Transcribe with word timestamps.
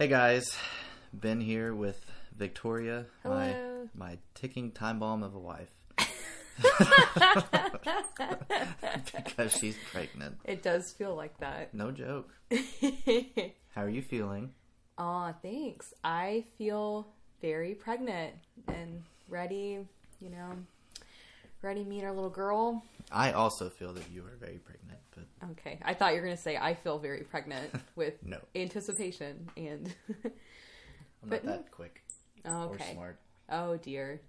Hey 0.00 0.08
guys, 0.08 0.56
Ben 1.12 1.42
here 1.42 1.74
with 1.74 2.00
Victoria, 2.34 3.04
my 3.22 3.54
my 3.94 4.16
ticking 4.32 4.70
time 4.70 4.98
bomb 4.98 5.22
of 5.22 5.34
a 5.34 5.38
wife. 5.38 5.68
because 9.14 9.52
she's 9.52 9.76
pregnant. 9.92 10.38
It 10.46 10.62
does 10.62 10.90
feel 10.90 11.14
like 11.14 11.36
that. 11.40 11.74
No 11.74 11.90
joke. 11.90 12.30
How 13.74 13.82
are 13.82 13.90
you 13.90 14.00
feeling? 14.00 14.54
Aw, 14.96 15.34
thanks. 15.42 15.92
I 16.02 16.46
feel 16.56 17.06
very 17.42 17.74
pregnant 17.74 18.36
and 18.68 19.02
ready, 19.28 19.80
you 20.18 20.30
know, 20.30 20.52
ready 21.62 21.84
meet 21.84 22.04
our 22.04 22.12
little 22.12 22.30
girl. 22.30 22.82
I 23.10 23.32
also 23.32 23.68
feel 23.68 23.92
that 23.94 24.04
you 24.12 24.22
are 24.24 24.36
very 24.38 24.58
pregnant, 24.58 25.00
but 25.14 25.24
Okay. 25.52 25.78
I 25.82 25.94
thought 25.94 26.12
you 26.14 26.20
were 26.20 26.26
going 26.26 26.36
to 26.36 26.42
say 26.42 26.56
I 26.56 26.74
feel 26.74 26.98
very 26.98 27.22
pregnant 27.22 27.72
with 27.96 28.14
No. 28.24 28.38
anticipation 28.54 29.48
and. 29.56 29.92
I'm 30.24 30.30
But- 31.28 31.44
not 31.44 31.64
that 31.64 31.70
quick 31.70 32.02
oh, 32.44 32.64
okay. 32.70 32.92
smart. 32.92 33.18
Oh, 33.50 33.76
dear. 33.76 34.20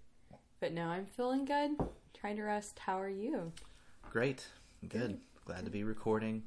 But 0.60 0.74
no, 0.74 0.88
I'm 0.88 1.06
feeling 1.06 1.46
good. 1.46 1.72
Trying 2.20 2.36
to 2.38 2.44
rest. 2.44 2.80
How 2.80 3.00
are 3.00 3.10
you? 3.10 3.52
Great. 4.12 4.46
Good. 4.88 5.20
Glad 5.46 5.66
to 5.66 5.72
be 5.72 5.84
recording. 5.84 6.44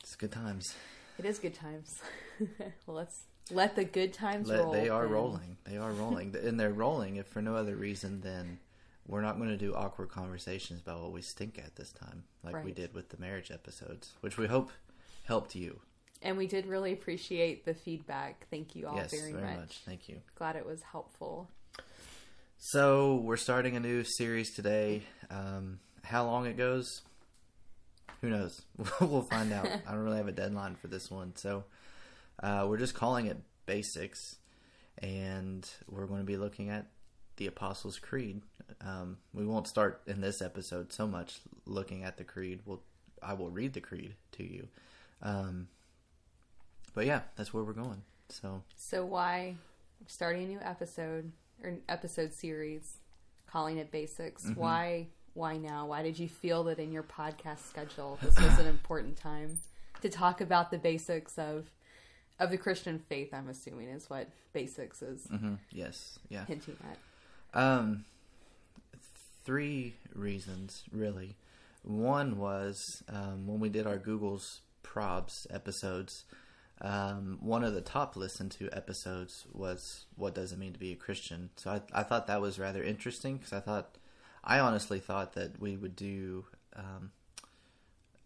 It's 0.00 0.16
good 0.16 0.32
times. 0.32 0.74
It 1.18 1.24
is 1.26 1.38
good 1.38 1.54
times. 1.54 2.00
well, 2.86 2.96
let's 2.96 3.22
let 3.50 3.76
the 3.76 3.84
good 3.84 4.12
times 4.12 4.48
Let- 4.48 4.60
roll. 4.60 4.72
they 4.72 4.88
are 4.88 5.02
then. 5.02 5.12
rolling. 5.12 5.56
They 5.64 5.76
are 5.76 5.92
rolling. 5.92 6.34
and 6.42 6.58
they're 6.58 6.72
rolling 6.72 7.16
if 7.16 7.26
for 7.26 7.42
no 7.42 7.54
other 7.56 7.76
reason 7.76 8.20
than 8.20 8.58
we're 9.10 9.20
not 9.22 9.38
going 9.38 9.50
to 9.50 9.56
do 9.56 9.74
awkward 9.74 10.08
conversations 10.08 10.80
about 10.80 11.02
what 11.02 11.10
we 11.10 11.20
stink 11.20 11.58
at 11.58 11.74
this 11.74 11.90
time, 11.90 12.22
like 12.44 12.64
we 12.64 12.70
did 12.70 12.94
with 12.94 13.08
the 13.08 13.18
marriage 13.18 13.50
episodes, 13.50 14.12
which 14.20 14.38
we 14.38 14.46
hope 14.46 14.70
helped 15.24 15.56
you. 15.56 15.80
And 16.22 16.38
we 16.38 16.46
did 16.46 16.64
really 16.66 16.92
appreciate 16.92 17.64
the 17.64 17.74
feedback. 17.74 18.46
Thank 18.50 18.76
you 18.76 18.86
all 18.86 18.94
yes, 18.94 19.10
very, 19.10 19.32
much. 19.32 19.80
Thank 19.84 20.08
you. 20.08 20.20
Glad 20.36 20.54
it 20.54 20.64
was 20.64 20.82
helpful. 20.82 21.50
So 22.56 23.16
we're 23.16 23.36
starting 23.36 23.74
a 23.74 23.80
new 23.80 24.04
series 24.04 24.54
today. 24.54 25.02
Um, 25.28 25.80
how 26.04 26.24
long 26.26 26.46
it 26.46 26.56
goes, 26.56 27.02
who 28.20 28.30
knows? 28.30 28.62
we'll 29.00 29.22
find 29.22 29.52
out. 29.52 29.66
I 29.88 29.90
don't 29.90 30.04
really 30.04 30.18
have 30.18 30.28
a 30.28 30.32
deadline 30.32 30.76
for 30.76 30.86
this 30.86 31.10
one, 31.10 31.34
so 31.34 31.64
uh, 32.40 32.64
we're 32.68 32.78
just 32.78 32.94
calling 32.94 33.26
it 33.26 33.38
Basics, 33.66 34.36
and 34.98 35.68
we're 35.88 36.06
going 36.06 36.20
to 36.20 36.26
be 36.26 36.36
looking 36.36 36.70
at 36.70 36.86
the 37.40 37.46
Apostles' 37.46 37.98
Creed. 37.98 38.42
Um, 38.82 39.16
we 39.32 39.44
won't 39.46 39.66
start 39.66 40.02
in 40.06 40.20
this 40.20 40.40
episode 40.42 40.92
so 40.92 41.06
much 41.06 41.40
looking 41.64 42.04
at 42.04 42.18
the 42.18 42.22
Creed. 42.22 42.60
We'll 42.64 42.82
I 43.22 43.32
will 43.32 43.50
read 43.50 43.72
the 43.72 43.80
Creed 43.80 44.14
to 44.32 44.44
you, 44.44 44.68
um, 45.22 45.68
but 46.94 47.06
yeah, 47.06 47.22
that's 47.36 47.52
where 47.52 47.64
we're 47.64 47.72
going. 47.72 48.02
So 48.28 48.62
So 48.76 49.04
why 49.04 49.56
starting 50.06 50.44
a 50.44 50.46
new 50.46 50.60
episode 50.62 51.32
or 51.62 51.70
an 51.70 51.80
episode 51.88 52.32
series, 52.32 52.98
calling 53.50 53.78
it 53.78 53.90
Basics? 53.90 54.44
Mm-hmm. 54.44 54.60
Why 54.60 55.06
why 55.32 55.56
now? 55.56 55.86
Why 55.86 56.02
did 56.02 56.18
you 56.18 56.28
feel 56.28 56.64
that 56.64 56.78
in 56.78 56.92
your 56.92 57.02
podcast 57.02 57.68
schedule 57.68 58.18
this 58.22 58.38
was 58.38 58.58
an 58.58 58.66
important 58.66 59.16
time 59.16 59.58
to 60.02 60.10
talk 60.10 60.42
about 60.42 60.70
the 60.70 60.78
basics 60.78 61.38
of 61.38 61.70
of 62.38 62.50
the 62.50 62.58
Christian 62.58 62.98
faith? 62.98 63.32
I'm 63.32 63.48
assuming 63.48 63.88
is 63.88 64.10
what 64.10 64.28
basics 64.52 65.00
is 65.00 65.26
mhm, 65.26 65.56
yes, 65.70 66.18
yeah. 66.28 66.44
hinting 66.44 66.76
at. 66.90 66.98
Um, 67.54 68.04
three 69.44 69.94
reasons 70.14 70.84
really. 70.92 71.36
One 71.82 72.38
was 72.38 73.02
um, 73.08 73.46
when 73.46 73.60
we 73.60 73.68
did 73.68 73.86
our 73.86 73.96
Google's 73.96 74.60
probs 74.84 75.46
episodes. 75.50 76.24
Um, 76.82 77.38
one 77.40 77.62
of 77.62 77.74
the 77.74 77.80
top 77.80 78.16
listened 78.16 78.52
to 78.52 78.70
episodes 78.72 79.46
was 79.52 80.06
"What 80.16 80.34
Does 80.34 80.52
It 80.52 80.58
Mean 80.58 80.72
to 80.72 80.78
Be 80.78 80.92
a 80.92 80.96
Christian?" 80.96 81.50
So 81.56 81.70
I, 81.70 82.00
I 82.00 82.02
thought 82.02 82.26
that 82.26 82.40
was 82.40 82.58
rather 82.58 82.82
interesting 82.82 83.36
because 83.36 83.52
I 83.52 83.60
thought, 83.60 83.98
I 84.42 84.58
honestly 84.58 84.98
thought 84.98 85.34
that 85.34 85.60
we 85.60 85.76
would 85.76 85.94
do 85.94 86.46
um, 86.74 87.12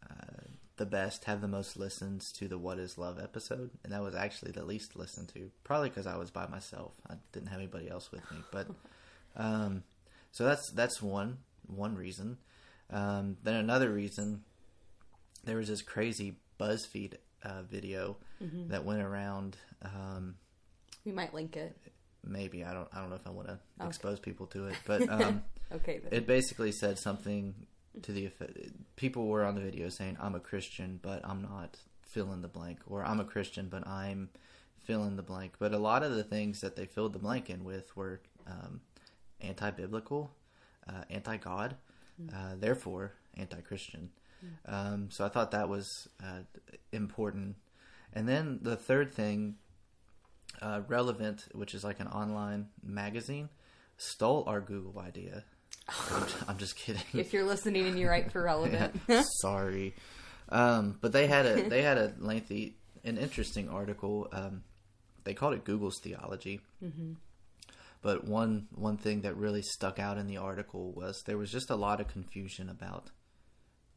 uh, 0.09 0.44
the 0.77 0.87
best, 0.87 1.25
have 1.25 1.41
the 1.41 1.48
most 1.48 1.77
listens 1.77 2.31
to 2.32 2.47
the 2.47 2.59
"What 2.59 2.78
Is 2.78 2.97
Love" 2.97 3.19
episode, 3.21 3.71
and 3.82 3.93
that 3.93 4.03
was 4.03 4.15
actually 4.15 4.53
the 4.53 4.65
least 4.65 4.94
listened 4.94 5.28
to. 5.34 5.50
Probably 5.65 5.88
because 5.88 6.06
I 6.06 6.16
was 6.16 6.31
by 6.31 6.47
myself; 6.47 6.93
I 7.10 7.15
didn't 7.32 7.48
have 7.48 7.59
anybody 7.59 7.88
else 7.88 8.12
with 8.12 8.28
me. 8.31 8.38
But 8.53 8.69
um, 9.37 9.83
so 10.33 10.45
that's 10.45 10.71
that's 10.72 11.00
one 11.03 11.39
one 11.67 11.97
reason. 11.97 12.39
Um, 12.91 13.37
then 13.43 13.55
another 13.56 13.91
reason, 13.91 14.43
there 15.45 15.56
was 15.56 15.69
this 15.69 15.83
crazy 15.83 16.37
BuzzFeed 16.61 17.15
uh, 17.43 17.62
video 17.62 18.17
that 18.69 18.84
went 18.84 19.00
around. 19.03 19.56
Um, 19.83 20.37
We 21.05 21.12
might 21.12 21.33
link 21.34 21.56
it. 21.56 21.77
maybe 22.22 22.65
I 22.65 22.72
don't 22.75 22.89
I 22.93 23.00
don't 23.00 23.11
know 23.11 23.17
if 23.17 23.27
I 23.27 23.31
want 23.31 23.49
to 23.49 23.59
Okay. 23.81 23.89
expose 23.89 24.21
people 24.21 24.47
to 24.49 24.67
it, 24.69 24.77
but 24.87 25.09
um, 25.09 25.43
Okay. 25.72 25.99
Then. 25.99 26.12
it 26.12 26.27
basically 26.27 26.72
said 26.72 26.99
something 26.99 27.55
to 28.03 28.12
the 28.12 28.27
effect. 28.27 28.59
People 28.97 29.27
were 29.28 29.45
on 29.45 29.55
the 29.55 29.61
video 29.61 29.89
saying, 29.89 30.16
"I'm 30.21 30.34
a 30.34 30.41
Christian, 30.41 31.01
but 31.03 31.21
I'm 31.25 31.43
not 31.43 31.78
fill 32.03 32.33
in 32.33 32.43
the 32.43 32.49
blank," 32.49 32.81
or 32.87 33.05
"I'm 33.05 33.21
a 33.21 33.25
Christian, 33.25 33.69
but 33.69 33.87
I'm 33.87 34.28
fill 34.84 35.05
in 35.05 35.16
the 35.16 35.22
blank." 35.22 35.55
But 35.59 35.72
a 35.72 35.78
lot 35.78 36.03
of 36.03 36.12
the 36.15 36.25
things 36.25 36.61
that 36.61 36.77
they 36.77 36.87
filled 36.87 37.12
the 37.15 37.19
blank 37.19 37.49
in 37.51 37.65
with 37.65 37.95
were 37.97 38.21
um, 38.47 38.81
anti-biblical, 39.44 40.31
uh, 40.88 41.03
anti-God, 41.10 41.77
uh, 42.32 42.55
therefore 42.59 43.12
anti-Christian. 43.37 44.10
Um, 44.66 45.10
so 45.10 45.25
I 45.25 45.28
thought 45.28 45.53
that 45.53 45.69
was 45.69 46.09
uh, 46.22 46.41
important. 46.93 47.56
And 48.12 48.28
then 48.28 48.60
the 48.62 48.77
third 48.77 49.12
thing, 49.12 49.56
uh, 50.60 50.83
relevant, 50.87 51.47
which 51.53 51.75
is 51.75 51.84
like 51.84 52.00
an 52.00 52.09
online 52.09 52.69
magazine, 52.83 53.49
stole 53.97 54.44
our 54.47 54.60
Google 54.60 55.00
idea. 55.00 55.44
I'm, 56.49 56.56
just 56.56 56.77
kidding. 56.77 57.03
if 57.12 57.33
you're 57.33 57.44
listening 57.44 57.87
and 57.87 57.99
you 57.99 58.09
write 58.09 58.33
for 58.33 58.43
relevant. 58.43 58.99
Sorry, 59.43 59.94
um, 60.49 60.99
but 61.00 61.12
they 61.12 61.27
had 61.27 61.44
a 61.44 61.69
they 61.69 61.83
had 61.83 61.99
a 61.99 62.15
lengthy 62.19 62.77
and 63.04 63.19
interesting 63.19 63.69
article. 63.69 64.28
Um, 64.33 64.62
they 65.25 65.34
called 65.34 65.53
it 65.53 65.65
Google's 65.65 66.00
theology. 66.03 66.60
Mm-hmm. 66.83 67.12
But 68.04 68.26
one 68.28 68.69
one 68.75 68.98
thing 68.98 69.22
that 69.22 69.34
really 69.38 69.62
stuck 69.62 69.98
out 69.98 70.19
in 70.19 70.26
the 70.26 70.37
article 70.37 70.92
was 70.92 71.22
there 71.25 71.38
was 71.38 71.50
just 71.50 71.70
a 71.70 71.75
lot 71.75 72.03
of 72.03 72.09
confusion 72.09 72.69
about 72.69 73.10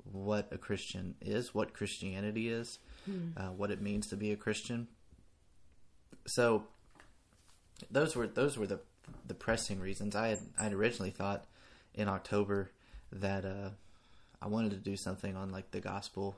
what 0.09 0.47
a 0.53 0.57
Christian 0.57 1.15
is, 1.19 1.53
what 1.53 1.73
Christianity 1.73 2.47
is, 2.47 2.79
uh, 3.35 3.49
what 3.49 3.69
it 3.69 3.81
means 3.81 4.07
to 4.07 4.15
be 4.15 4.31
a 4.31 4.37
Christian. 4.37 4.87
So 6.25 6.63
those 7.91 8.15
were 8.15 8.27
those 8.27 8.57
were 8.57 8.65
the 8.65 8.79
the 9.25 9.33
pressing 9.33 9.81
reasons. 9.81 10.15
I 10.15 10.29
had 10.29 10.39
I 10.57 10.63
had 10.63 10.73
originally 10.73 11.11
thought 11.11 11.43
in 11.93 12.07
October 12.07 12.71
that 13.11 13.43
uh, 13.43 13.71
I 14.41 14.47
wanted 14.47 14.71
to 14.71 14.77
do 14.77 14.95
something 14.95 15.35
on 15.35 15.51
like 15.51 15.71
the 15.71 15.81
gospel 15.81 16.37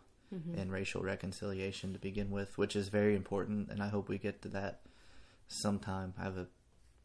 and 0.57 0.71
racial 0.71 1.01
reconciliation 1.03 1.93
to 1.93 1.99
begin 1.99 2.31
with, 2.31 2.57
which 2.57 2.75
is 2.75 2.89
very 2.89 3.15
important, 3.15 3.69
and 3.69 3.81
I 3.81 3.89
hope 3.89 4.09
we 4.09 4.17
get 4.17 4.41
to 4.41 4.49
that 4.49 4.81
sometime. 5.47 6.15
I 6.19 6.23
have 6.23 6.37
a 6.37 6.47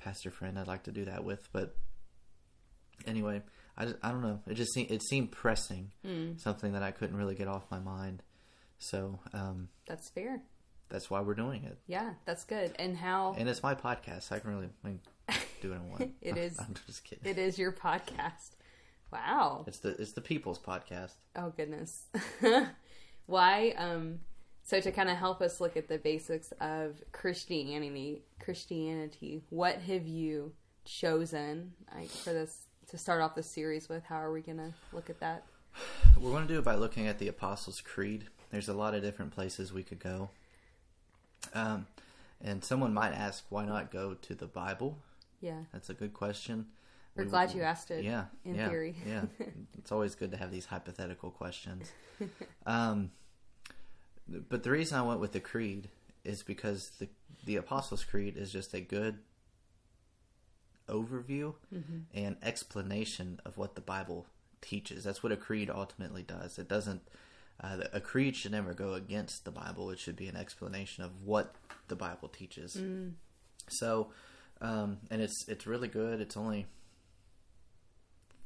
pastor 0.05 0.31
friend 0.31 0.59
I'd 0.59 0.67
like 0.67 0.85
to 0.85 0.93
do 0.93 1.05
that 1.07 1.25
with, 1.25 1.49
but 1.53 1.75
anyway, 3.07 3.43
I, 3.77 3.85
just- 3.87 3.97
I 4.03 4.11
don't 4.11 4.23
know. 4.23 4.41
It 4.47 4.55
just 4.55 4.73
seemed 4.73 4.91
it 4.91 5.03
seemed 5.03 5.33
pressing, 5.33 5.91
something 6.37 6.73
that 6.73 6.83
I 6.83 6.91
couldn't 6.91 7.17
really 7.17 7.35
get 7.35 7.49
off 7.49 7.65
my 7.71 7.79
mind. 7.81 8.23
So 8.79 9.19
um, 9.33 9.69
That's 9.87 10.11
fair. 10.11 10.43
that's 10.91 11.09
why 11.11 11.21
we're 11.21 11.35
doing 11.35 11.65
it, 11.65 11.79
Yeah, 11.87 12.11
that's 12.27 12.45
good. 12.45 12.73
And 12.79 12.97
how 12.97 13.35
and 13.39 13.49
it's 13.49 13.63
my 13.63 13.75
podcast. 13.75 14.25
So 14.25 14.37
I 14.37 14.39
can 14.41 14.51
really 14.55 14.69
I 14.85 14.89
mean, 14.89 15.01
do 15.63 15.71
what 15.71 15.79
I 15.79 15.83
want. 15.83 16.15
It 16.21 16.37
is. 16.37 16.59
I'm 16.61 16.75
just 16.87 17.05
kidding. 17.05 17.25
it 17.29 17.39
is 17.39 17.59
your 17.59 17.73
podcast. 17.73 18.51
Wow. 19.13 19.65
It's 19.67 19.79
the 19.79 19.91
it's 20.01 20.13
the 20.13 20.21
people's 20.21 20.59
podcast. 20.59 21.13
Oh 21.37 21.51
goodness. 21.57 22.05
Why 23.27 23.71
um 23.79 24.21
so 24.65 24.81
to 24.81 24.91
kind 24.91 25.09
of 25.11 25.17
help 25.17 25.41
us 25.43 25.61
look 25.61 25.77
at 25.77 25.89
the 25.89 25.99
basics 25.99 26.53
of 26.61 26.97
Christianity, 27.13 28.23
Christianity, 28.43 29.43
what 29.51 29.77
have 29.83 30.07
you 30.07 30.53
chosen 30.85 31.73
like 31.95 32.09
for 32.11 32.33
this 32.33 32.67
to 32.89 32.99
start 32.99 33.21
off 33.23 33.35
the 33.35 33.43
series 33.43 33.89
with? 33.89 34.05
How 34.05 34.17
are 34.17 34.33
we 34.33 34.41
going 34.41 34.59
to 34.59 34.73
look 34.93 35.09
at 35.11 35.21
that? 35.21 35.45
We're 36.19 36.31
going 36.31 36.47
to 36.47 36.53
do 36.53 36.59
it 36.59 36.65
by 36.65 36.75
looking 36.77 37.07
at 37.07 37.19
the 37.19 37.29
Apostles' 37.29 37.81
Creed. 37.81 38.27
There's 38.51 38.69
a 38.69 38.75
lot 38.75 38.95
of 38.95 39.03
different 39.03 39.33
places 39.33 39.73
we 39.73 39.83
could 39.83 39.99
go. 39.99 40.31
Um, 41.53 41.87
and 42.43 42.65
someone 42.65 42.95
might 42.95 43.13
ask, 43.13 43.45
why 43.49 43.65
not 43.65 43.91
go 43.91 44.15
to 44.15 44.35
the 44.35 44.47
Bible? 44.47 44.99
Yeah. 45.41 45.61
That's 45.73 45.91
a 45.91 45.95
good 45.95 46.15
question. 46.15 46.67
We're 47.17 47.25
We- 47.25 47.31
glad 47.31 47.53
you 47.55 47.63
asked 47.63 47.91
it. 47.91 48.05
Yeah, 48.05 48.27
in 48.45 48.55
yeah, 48.55 48.69
theory. 48.69 48.97
yeah. 49.07 49.25
It's 49.79 49.93
always 49.93 50.15
good 50.15 50.31
to 50.31 50.37
have 50.37 50.51
these 50.51 50.67
hypothetical 50.67 51.31
questions. 51.31 51.91
Um, 52.67 53.11
but 54.29 54.63
the 54.63 54.71
reason 54.71 54.99
I 54.99 55.03
went 55.03 55.21
with 55.21 55.33
the 55.33 55.41
Creed 55.41 55.89
is 56.25 56.43
because 56.43 56.91
the 56.99 57.09
the 57.45 57.57
Apostles' 57.57 58.05
Creed 58.05 58.37
is 58.37 58.51
just 58.53 58.73
a 58.75 58.81
good 58.81 59.19
overview 60.89 61.55
Mm-hmm. 61.75 61.99
and 62.15 62.37
explanation 62.43 63.41
of 63.45 63.57
what 63.59 63.75
the 63.75 63.81
Bible 63.81 64.27
teaches. 64.61 65.05
That's 65.05 65.23
what 65.23 65.33
a 65.33 65.37
creed 65.37 65.71
ultimately 65.71 66.23
does. 66.23 66.59
It 66.59 66.69
doesn't 66.69 67.03
uh, 67.61 67.79
a 67.93 68.01
creed 68.01 68.35
should 68.37 68.53
never 68.53 68.75
go 68.75 68.95
against 68.95 69.45
the 69.45 69.51
Bible. 69.51 69.91
It 69.91 69.99
should 69.99 70.17
be 70.17 70.27
an 70.29 70.37
explanation 70.37 71.05
of 71.05 71.23
what 71.25 71.55
the 71.89 71.97
Bible 71.97 72.29
teaches. 72.29 72.77
So, 73.69 74.09
um, 74.61 74.99
and 75.11 75.23
it's 75.23 75.47
it's 75.49 75.67
really 75.67 75.89
good. 75.89 76.21
It's 76.21 76.37
only 76.37 76.67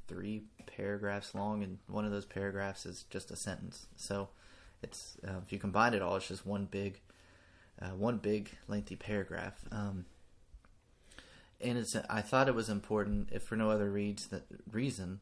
three 0.08 0.42
paragraphs 0.66 1.34
long, 1.34 1.62
and 1.62 1.78
one 1.86 2.04
of 2.04 2.10
those 2.10 2.24
paragraphs 2.26 2.84
is 2.86 3.04
just 3.10 3.30
a 3.30 3.36
sentence. 3.36 3.86
So, 3.96 4.28
it's 4.82 5.16
uh, 5.26 5.38
if 5.44 5.52
you 5.52 5.58
combine 5.58 5.94
it 5.94 6.02
all, 6.02 6.16
it's 6.16 6.28
just 6.28 6.46
one 6.46 6.66
big, 6.66 7.00
uh, 7.80 7.88
one 7.88 8.18
big 8.18 8.50
lengthy 8.68 8.96
paragraph. 8.96 9.64
Um, 9.72 10.04
and 11.60 11.78
it's 11.78 11.96
I 12.08 12.20
thought 12.20 12.48
it 12.48 12.54
was 12.54 12.68
important, 12.68 13.30
if 13.32 13.42
for 13.42 13.56
no 13.56 13.70
other 13.70 13.90
reads 13.90 14.28
that 14.28 14.44
reason, 14.70 15.20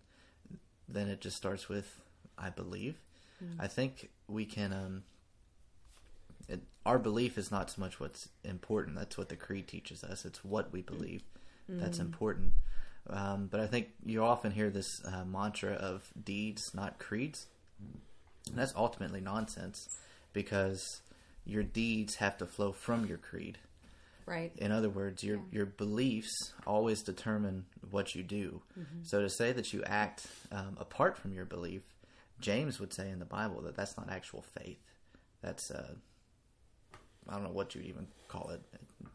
then 0.88 1.08
it 1.08 1.20
just 1.20 1.36
starts 1.36 1.68
with 1.68 2.00
I 2.38 2.50
believe. 2.50 3.00
I 3.58 3.66
think 3.66 4.10
we 4.28 4.44
can. 4.44 4.72
Um, 4.72 5.02
it, 6.48 6.60
our 6.84 6.98
belief 6.98 7.36
is 7.38 7.50
not 7.50 7.70
so 7.70 7.80
much 7.80 7.98
what's 7.98 8.28
important. 8.44 8.96
That's 8.96 9.18
what 9.18 9.28
the 9.28 9.36
creed 9.36 9.66
teaches 9.68 10.04
us. 10.04 10.24
It's 10.24 10.44
what 10.44 10.72
we 10.72 10.82
believe 10.82 11.22
that's 11.68 11.98
important. 11.98 12.52
Um, 13.08 13.48
but 13.50 13.60
I 13.60 13.66
think 13.66 13.88
you 14.04 14.22
often 14.24 14.52
hear 14.52 14.70
this 14.70 14.86
uh, 15.04 15.24
mantra 15.24 15.72
of 15.72 16.08
deeds, 16.22 16.72
not 16.74 16.98
creeds. 16.98 17.46
And 18.48 18.58
that's 18.58 18.74
ultimately 18.76 19.20
nonsense 19.20 19.88
because 20.32 21.00
your 21.44 21.62
deeds 21.62 22.16
have 22.16 22.36
to 22.38 22.46
flow 22.46 22.72
from 22.72 23.06
your 23.06 23.18
creed. 23.18 23.58
Right. 24.26 24.52
In 24.56 24.72
other 24.72 24.90
words, 24.90 25.22
your 25.22 25.40
your 25.52 25.66
beliefs 25.66 26.52
always 26.66 27.02
determine 27.02 27.66
what 27.90 28.14
you 28.16 28.24
do. 28.24 28.60
So 29.04 29.20
to 29.20 29.30
say 29.30 29.52
that 29.52 29.72
you 29.72 29.84
act 29.84 30.26
um, 30.50 30.76
apart 30.80 31.16
from 31.16 31.32
your 31.32 31.44
belief, 31.44 31.82
James 32.40 32.80
would 32.80 32.92
say 32.92 33.08
in 33.08 33.20
the 33.20 33.24
Bible 33.24 33.60
that 33.62 33.76
that's 33.76 33.96
not 33.96 34.10
actual 34.10 34.42
faith. 34.42 34.80
That's 35.42 35.70
uh, 35.70 35.94
I 37.28 37.34
don't 37.34 37.44
know 37.44 37.50
what 37.50 37.74
you'd 37.74 37.86
even 37.86 38.08
call 38.26 38.50
it. 38.50 38.62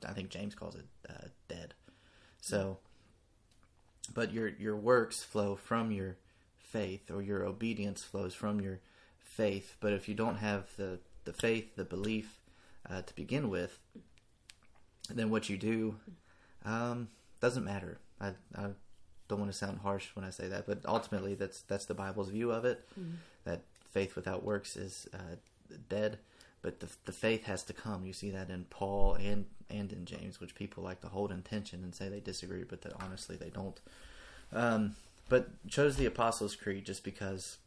I 0.08 0.14
think 0.14 0.30
James 0.30 0.56
calls 0.56 0.76
it 0.76 0.86
uh, 1.10 1.28
dead. 1.50 1.74
So, 2.40 2.78
but 4.14 4.32
your 4.32 4.48
your 4.48 4.78
works 4.78 5.22
flow 5.22 5.58
from 5.58 5.92
your 5.92 6.16
faith, 6.58 7.12
or 7.12 7.22
your 7.22 7.44
obedience 7.44 8.02
flows 8.02 8.34
from 8.34 8.62
your 8.62 8.80
faith. 9.32 9.76
But 9.80 9.94
if 9.94 10.08
you 10.08 10.16
don't 10.16 10.38
have 10.38 10.68
the 10.78 11.00
the 11.24 11.34
faith, 11.34 11.76
the 11.76 11.86
belief 11.86 12.40
uh, 12.90 13.02
to 13.02 13.16
begin 13.16 13.50
with, 13.50 13.80
then 15.10 15.30
what 15.30 15.50
you 15.50 15.58
do 15.58 15.96
um, 16.66 17.10
doesn't 17.40 17.64
matter. 17.64 18.00
I, 18.20 18.30
I 18.56 18.68
don't 19.28 19.40
want 19.40 19.52
to 19.52 19.58
sound 19.58 19.80
harsh 19.80 20.10
when 20.14 20.26
I 20.26 20.30
say 20.30 20.48
that, 20.48 20.66
but 20.68 20.80
ultimately 20.86 21.36
that's 21.36 21.62
that's 21.62 21.86
the 21.86 21.94
Bible's 21.94 22.30
view 22.30 22.52
of 22.52 22.66
it. 22.66 22.88
That 23.46 23.62
faith 23.92 24.16
without 24.16 24.44
works 24.44 24.76
is 24.76 25.08
uh, 25.14 25.36
dead, 25.90 26.20
but 26.62 26.80
the 26.80 26.88
the 27.06 27.12
faith 27.12 27.46
has 27.46 27.64
to 27.64 27.74
come. 27.74 28.06
You 28.06 28.14
see 28.14 28.32
that 28.32 28.50
in 28.50 28.66
Paul 28.66 29.16
and 29.16 29.46
and 29.70 29.92
in 29.94 30.06
James, 30.06 30.40
which 30.40 30.56
people 30.56 30.84
like 30.84 31.02
to 31.02 31.08
hold 31.08 31.32
in 31.32 31.42
tension 31.42 31.84
and 31.84 31.96
say 31.96 32.10
they 32.10 32.20
disagree, 32.20 32.64
but 32.64 32.82
that 32.82 32.94
honestly 33.02 33.38
they 33.38 33.50
don't. 33.50 33.80
Um, 34.54 34.96
but 35.30 35.50
chose 35.70 35.96
the 35.96 36.06
Apostles' 36.06 36.58
Creed 36.58 36.86
just 36.86 37.06
because 37.06 37.58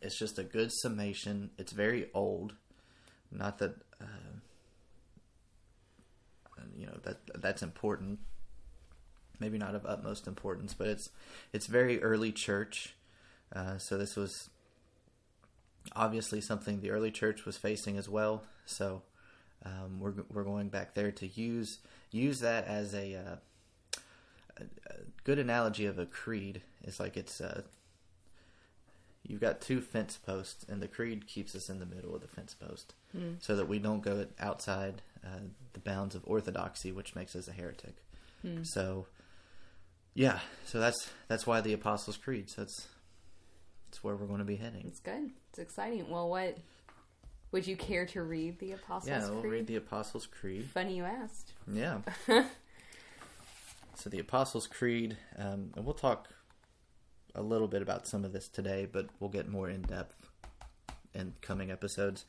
it's 0.00 0.18
just 0.18 0.38
a 0.38 0.44
good 0.44 0.72
summation. 0.72 1.50
It's 1.58 1.72
very 1.72 2.08
old. 2.14 2.54
Not 3.30 3.58
that 3.58 3.76
uh, 4.00 4.36
you 6.76 6.86
know 6.86 6.98
that 7.02 7.18
that's 7.40 7.62
important. 7.62 8.20
Maybe 9.38 9.58
not 9.58 9.74
of 9.74 9.84
utmost 9.84 10.26
importance, 10.26 10.74
but 10.74 10.88
it's 10.88 11.08
it's 11.52 11.66
very 11.66 12.02
early 12.02 12.32
church. 12.32 12.94
Uh, 13.54 13.78
so 13.78 13.96
this 13.96 14.16
was 14.16 14.50
obviously 15.94 16.40
something 16.40 16.80
the 16.80 16.90
early 16.90 17.10
church 17.10 17.44
was 17.44 17.56
facing 17.56 17.96
as 17.96 18.08
well. 18.08 18.44
So 18.64 19.02
um, 19.64 20.00
we're 20.00 20.14
we're 20.32 20.44
going 20.44 20.68
back 20.68 20.94
there 20.94 21.12
to 21.12 21.26
use 21.26 21.78
use 22.10 22.40
that 22.40 22.66
as 22.66 22.94
a, 22.94 23.14
uh, 23.14 23.36
a, 24.58 24.64
good 25.24 25.38
analogy 25.38 25.86
of 25.86 25.98
a 25.98 26.06
creed. 26.06 26.62
It's 26.82 27.00
like 27.00 27.16
it's 27.16 27.40
uh, 27.40 27.62
you've 29.26 29.40
got 29.40 29.60
two 29.60 29.80
fence 29.80 30.16
posts, 30.24 30.64
and 30.68 30.80
the 30.80 30.88
creed 30.88 31.26
keeps 31.26 31.54
us 31.54 31.68
in 31.68 31.78
the 31.78 31.86
middle 31.86 32.14
of 32.14 32.20
the 32.22 32.28
fence 32.28 32.54
post, 32.54 32.94
so 33.40 33.56
that 33.56 33.66
we 33.68 33.78
don't 33.78 34.02
go 34.02 34.26
outside 34.38 35.02
uh, 35.24 35.40
the 35.72 35.80
bounds 35.80 36.14
of 36.14 36.22
orthodoxy, 36.26 36.92
which 36.92 37.14
makes 37.14 37.34
us 37.34 37.48
a 37.48 37.52
heretic. 37.52 37.96
So, 38.62 39.06
yeah, 40.14 40.38
so 40.64 40.78
that's 40.78 41.10
that's 41.26 41.46
why 41.46 41.60
the 41.60 41.72
Apostles' 41.72 42.16
Creed. 42.16 42.48
So 42.48 42.62
that's 42.62 42.86
that's 43.88 44.04
where 44.04 44.14
we're 44.14 44.26
going 44.26 44.38
to 44.38 44.44
be 44.44 44.56
heading. 44.56 44.84
It's 44.86 45.00
good. 45.00 45.30
It's 45.50 45.58
exciting. 45.58 46.08
Well, 46.08 46.28
what 46.28 46.58
would 47.50 47.66
you 47.66 47.76
care 47.76 48.06
to 48.06 48.22
read 48.22 48.58
the 48.60 48.72
Apostles' 48.72 49.08
Yeah, 49.08 49.28
we'll 49.30 49.40
Creed? 49.40 49.52
read 49.52 49.66
the 49.66 49.76
Apostles' 49.76 50.26
Creed. 50.26 50.68
Funny 50.72 50.96
you 50.96 51.04
asked. 51.04 51.52
Yeah. 51.72 51.98
so 53.94 54.08
the 54.10 54.18
Apostles' 54.20 54.66
Creed, 54.66 55.16
um, 55.38 55.70
and 55.74 55.84
we'll 55.84 55.94
talk 55.94 56.28
a 57.36 57.42
little 57.42 57.68
bit 57.68 57.82
about 57.82 58.08
some 58.08 58.24
of 58.24 58.32
this 58.32 58.48
today, 58.48 58.88
but 58.90 59.08
we'll 59.20 59.30
get 59.30 59.48
more 59.48 59.68
in 59.68 59.82
depth 59.82 60.16
in 61.14 61.34
coming 61.40 61.70
episodes. 61.70 62.24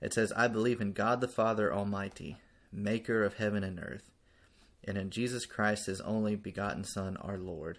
It 0.00 0.14
says, 0.14 0.32
I 0.36 0.48
believe 0.48 0.80
in 0.80 0.92
God 0.92 1.20
the 1.20 1.28
Father 1.28 1.72
Almighty, 1.72 2.36
maker 2.72 3.22
of 3.24 3.34
heaven 3.34 3.64
and 3.64 3.78
earth, 3.78 4.10
and 4.86 4.96
in 4.96 5.10
Jesus 5.10 5.46
Christ, 5.46 5.86
his 5.86 6.00
only 6.00 6.36
begotten 6.36 6.84
Son, 6.84 7.16
our 7.18 7.38
Lord, 7.38 7.78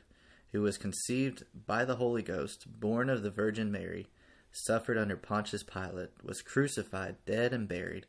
who 0.52 0.62
was 0.62 0.78
conceived 0.78 1.44
by 1.66 1.86
the 1.86 1.98
Holy 1.98 2.22
Ghost, 2.22 2.66
born 2.80 3.10
of 3.10 3.24
the 3.24 3.30
Virgin 3.30 3.72
Mary, 3.72 4.08
suffered 4.52 4.98
under 4.98 5.18
Pontius 5.18 5.64
Pilate, 5.64 6.12
was 6.24 6.42
crucified, 6.42 7.18
dead, 7.26 7.54
and 7.54 7.68
buried. 7.68 8.06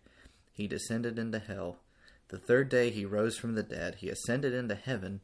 He 0.52 0.66
descended 0.66 1.18
into 1.18 1.38
hell. 1.38 1.78
The 2.28 2.38
third 2.38 2.68
day 2.68 2.90
he 2.90 3.04
rose 3.04 3.36
from 3.36 3.54
the 3.54 3.62
dead. 3.62 3.96
He 3.96 4.08
ascended 4.08 4.54
into 4.54 4.74
heaven, 4.74 5.20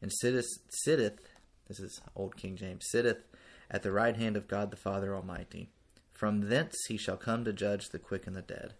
and 0.00 0.12
sitteth, 0.12 0.46
sitteth 0.68 1.18
this 1.68 1.80
is 1.80 2.00
Old 2.14 2.36
King 2.36 2.56
James, 2.56 2.86
sitteth 2.90 3.24
at 3.70 3.82
the 3.82 3.92
right 3.92 4.16
hand 4.16 4.36
of 4.36 4.48
God 4.48 4.70
the 4.70 4.76
Father 4.76 5.14
Almighty. 5.14 5.68
From 6.12 6.48
thence 6.48 6.76
he 6.88 6.96
shall 6.96 7.16
come 7.16 7.44
to 7.44 7.52
judge 7.52 7.88
the 7.88 7.98
quick 7.98 8.26
and 8.26 8.36
the 8.36 8.42
dead. 8.42 8.74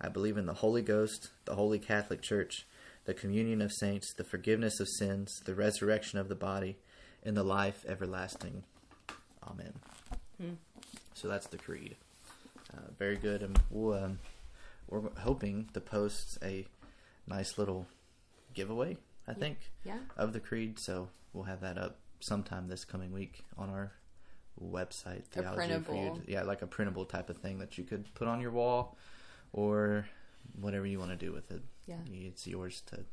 I 0.00 0.08
believe 0.08 0.36
in 0.36 0.46
the 0.46 0.54
Holy 0.54 0.82
Ghost, 0.82 1.30
the 1.44 1.54
Holy 1.54 1.78
Catholic 1.78 2.22
Church, 2.22 2.66
the 3.04 3.14
communion 3.14 3.60
of 3.60 3.72
saints, 3.72 4.12
the 4.16 4.24
forgiveness 4.24 4.80
of 4.80 4.88
sins, 4.88 5.40
the 5.44 5.54
resurrection 5.54 6.18
of 6.18 6.28
the 6.28 6.34
body, 6.34 6.76
and 7.22 7.36
the 7.36 7.42
life 7.44 7.84
everlasting. 7.86 8.64
Amen. 9.46 9.74
So 11.14 11.28
that's 11.28 11.46
the 11.46 11.58
creed. 11.58 11.96
Uh, 12.72 12.80
very 12.98 13.16
good, 13.16 13.42
and 13.42 13.58
we'll, 13.70 14.02
um, 14.04 14.18
we're 14.88 15.02
hoping 15.18 15.68
to 15.74 15.80
post 15.80 16.38
a 16.42 16.66
nice 17.26 17.56
little 17.56 17.86
giveaway. 18.52 18.96
I 19.28 19.32
think 19.34 19.58
Yeah. 19.84 19.98
of 20.16 20.32
the 20.32 20.40
creed, 20.40 20.78
so 20.80 21.08
we'll 21.32 21.44
have 21.44 21.60
that 21.60 21.78
up 21.78 21.96
sometime 22.24 22.68
this 22.68 22.84
coming 22.84 23.12
week 23.12 23.44
on 23.58 23.68
our 23.68 23.92
website. 24.60 25.24
A 25.36 25.82
for 25.84 25.94
you 25.94 26.20
to, 26.24 26.30
yeah, 26.30 26.42
like 26.42 26.62
a 26.62 26.66
printable 26.66 27.04
type 27.04 27.28
of 27.28 27.36
thing 27.36 27.58
that 27.58 27.76
you 27.76 27.84
could 27.84 28.12
put 28.14 28.28
on 28.28 28.40
your 28.40 28.50
wall, 28.50 28.96
or 29.52 30.06
whatever 30.58 30.86
you 30.86 30.98
want 30.98 31.10
to 31.10 31.16
do 31.16 31.32
with 31.32 31.50
it. 31.50 31.62
Yeah. 31.86 31.96
it's 32.10 32.46
yours 32.46 32.82
to 32.86 33.04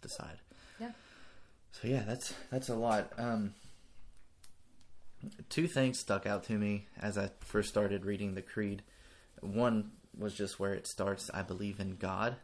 decide. 0.00 0.38
Yeah. 0.80 0.92
So 1.72 1.88
yeah, 1.88 2.04
that's 2.06 2.32
that's 2.50 2.68
a 2.68 2.74
lot. 2.74 3.12
Um, 3.18 3.54
two 5.50 5.66
things 5.66 5.98
stuck 5.98 6.26
out 6.26 6.44
to 6.44 6.54
me 6.54 6.86
as 7.00 7.18
I 7.18 7.30
first 7.40 7.68
started 7.68 8.04
reading 8.04 8.34
the 8.34 8.42
creed. 8.42 8.82
One 9.40 9.92
was 10.16 10.34
just 10.34 10.58
where 10.58 10.74
it 10.74 10.86
starts. 10.86 11.30
I 11.34 11.42
believe 11.42 11.80
in 11.80 11.96
God, 11.96 12.36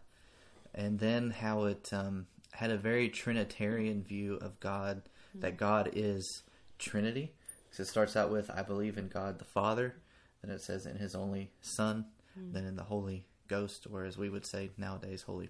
and 0.75 0.99
then 0.99 1.30
how 1.30 1.64
it 1.64 1.88
um, 1.92 2.26
had 2.52 2.70
a 2.70 2.76
very 2.76 3.08
Trinitarian 3.08 4.02
view 4.02 4.37
of 4.37 4.61
God. 4.61 5.02
That 5.34 5.52
mm-hmm. 5.52 5.58
God 5.58 5.90
is 5.92 6.42
Trinity. 6.78 7.32
So 7.70 7.82
it 7.82 7.86
starts 7.86 8.16
out 8.16 8.30
with 8.30 8.50
I 8.50 8.62
believe 8.62 8.98
in 8.98 9.08
God 9.08 9.38
the 9.38 9.44
Father. 9.44 9.96
Then 10.42 10.54
it 10.54 10.60
says 10.60 10.86
in 10.86 10.96
His 10.96 11.14
only 11.14 11.50
Son. 11.60 12.06
Mm. 12.38 12.52
Then 12.52 12.64
in 12.64 12.76
the 12.76 12.84
Holy 12.84 13.26
Ghost, 13.48 13.86
or 13.92 14.04
as 14.04 14.16
we 14.16 14.28
would 14.28 14.46
say 14.46 14.70
nowadays, 14.76 15.22
Holy 15.22 15.48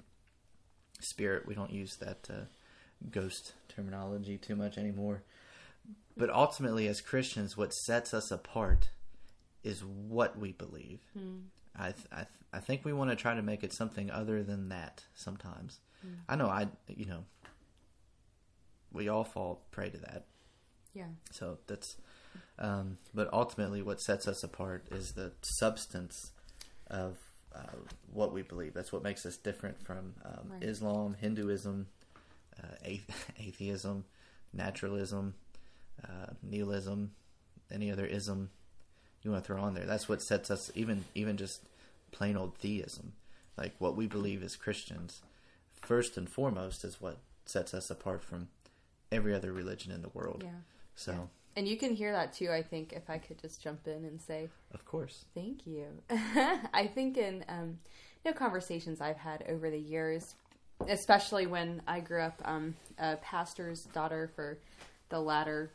Spirit. 1.00 1.46
We 1.46 1.54
don't 1.54 1.72
use 1.72 1.96
that 1.96 2.28
uh, 2.30 2.44
ghost 3.10 3.52
terminology 3.68 4.38
too 4.38 4.56
much 4.56 4.78
anymore. 4.78 5.22
But 6.16 6.30
ultimately, 6.30 6.86
as 6.86 7.00
Christians, 7.00 7.56
what 7.56 7.74
sets 7.74 8.14
us 8.14 8.30
apart 8.30 8.90
is 9.62 9.82
what 9.84 10.38
we 10.38 10.52
believe. 10.52 11.00
Mm. 11.18 11.42
I 11.76 11.90
th- 11.90 12.06
I, 12.12 12.16
th- 12.16 12.28
I 12.52 12.60
think 12.60 12.84
we 12.84 12.92
want 12.92 13.10
to 13.10 13.16
try 13.16 13.34
to 13.34 13.42
make 13.42 13.64
it 13.64 13.72
something 13.72 14.10
other 14.10 14.42
than 14.42 14.68
that 14.68 15.04
sometimes. 15.14 15.80
Mm. 16.06 16.16
I 16.28 16.36
know 16.36 16.46
I 16.46 16.68
you 16.88 17.06
know 17.06 17.24
we 18.94 19.08
all 19.08 19.24
fall 19.24 19.60
prey 19.70 19.90
to 19.90 19.98
that. 19.98 20.24
Yeah. 20.94 21.08
So 21.32 21.58
that's 21.66 21.96
um, 22.58 22.98
but 23.12 23.28
ultimately 23.32 23.82
what 23.82 24.00
sets 24.00 24.26
us 24.28 24.42
apart 24.44 24.86
is 24.90 25.12
the 25.12 25.32
substance 25.42 26.30
of 26.88 27.18
uh, 27.54 27.76
what 28.12 28.32
we 28.32 28.42
believe. 28.42 28.72
That's 28.74 28.92
what 28.92 29.02
makes 29.02 29.26
us 29.26 29.36
different 29.36 29.84
from 29.84 30.14
um, 30.24 30.52
Right. 30.52 30.62
Islam, 30.62 31.16
Hinduism, 31.20 31.88
uh, 32.62 32.66
ath- 32.84 33.32
atheism, 33.38 34.04
naturalism, 34.52 35.34
uh, 36.02 36.32
nihilism, 36.42 37.10
any 37.70 37.90
other 37.90 38.06
ism 38.06 38.50
you 39.22 39.30
want 39.32 39.42
to 39.42 39.46
throw 39.46 39.62
on 39.62 39.74
there. 39.74 39.86
That's 39.86 40.08
what 40.08 40.22
sets 40.22 40.50
us 40.50 40.70
even 40.74 41.04
even 41.14 41.36
just 41.36 41.62
plain 42.12 42.36
old 42.36 42.56
theism, 42.58 43.14
like 43.58 43.74
what 43.78 43.96
we 43.96 44.06
believe 44.06 44.42
as 44.44 44.54
Christians. 44.54 45.22
First 45.82 46.16
and 46.16 46.28
foremost 46.28 46.84
is 46.84 47.00
what 47.00 47.18
sets 47.46 47.74
us 47.74 47.90
apart 47.90 48.22
from 48.22 48.48
every 49.12 49.34
other 49.34 49.52
religion 49.52 49.92
in 49.92 50.02
the 50.02 50.08
world. 50.10 50.42
Yeah. 50.44 50.50
So, 50.96 51.28
And 51.56 51.66
you 51.66 51.76
can 51.76 51.94
hear 51.94 52.12
that 52.12 52.32
too, 52.32 52.50
I 52.50 52.62
think, 52.62 52.92
if 52.92 53.08
I 53.10 53.18
could 53.18 53.38
just 53.40 53.62
jump 53.62 53.86
in 53.86 54.04
and 54.04 54.20
say, 54.20 54.48
of 54.72 54.84
course. 54.84 55.24
Thank 55.34 55.66
you. 55.66 55.86
I 56.10 56.90
think 56.94 57.16
in 57.16 57.44
um, 57.48 57.78
you 58.24 58.30
know 58.30 58.36
conversations 58.36 59.00
I've 59.00 59.16
had 59.16 59.44
over 59.48 59.70
the 59.70 59.78
years, 59.78 60.34
especially 60.88 61.46
when 61.46 61.82
I 61.86 62.00
grew 62.00 62.22
up 62.22 62.40
um, 62.44 62.74
a 62.98 63.16
pastor's 63.16 63.84
daughter 63.84 64.30
for 64.34 64.58
the 65.08 65.20
latter 65.20 65.70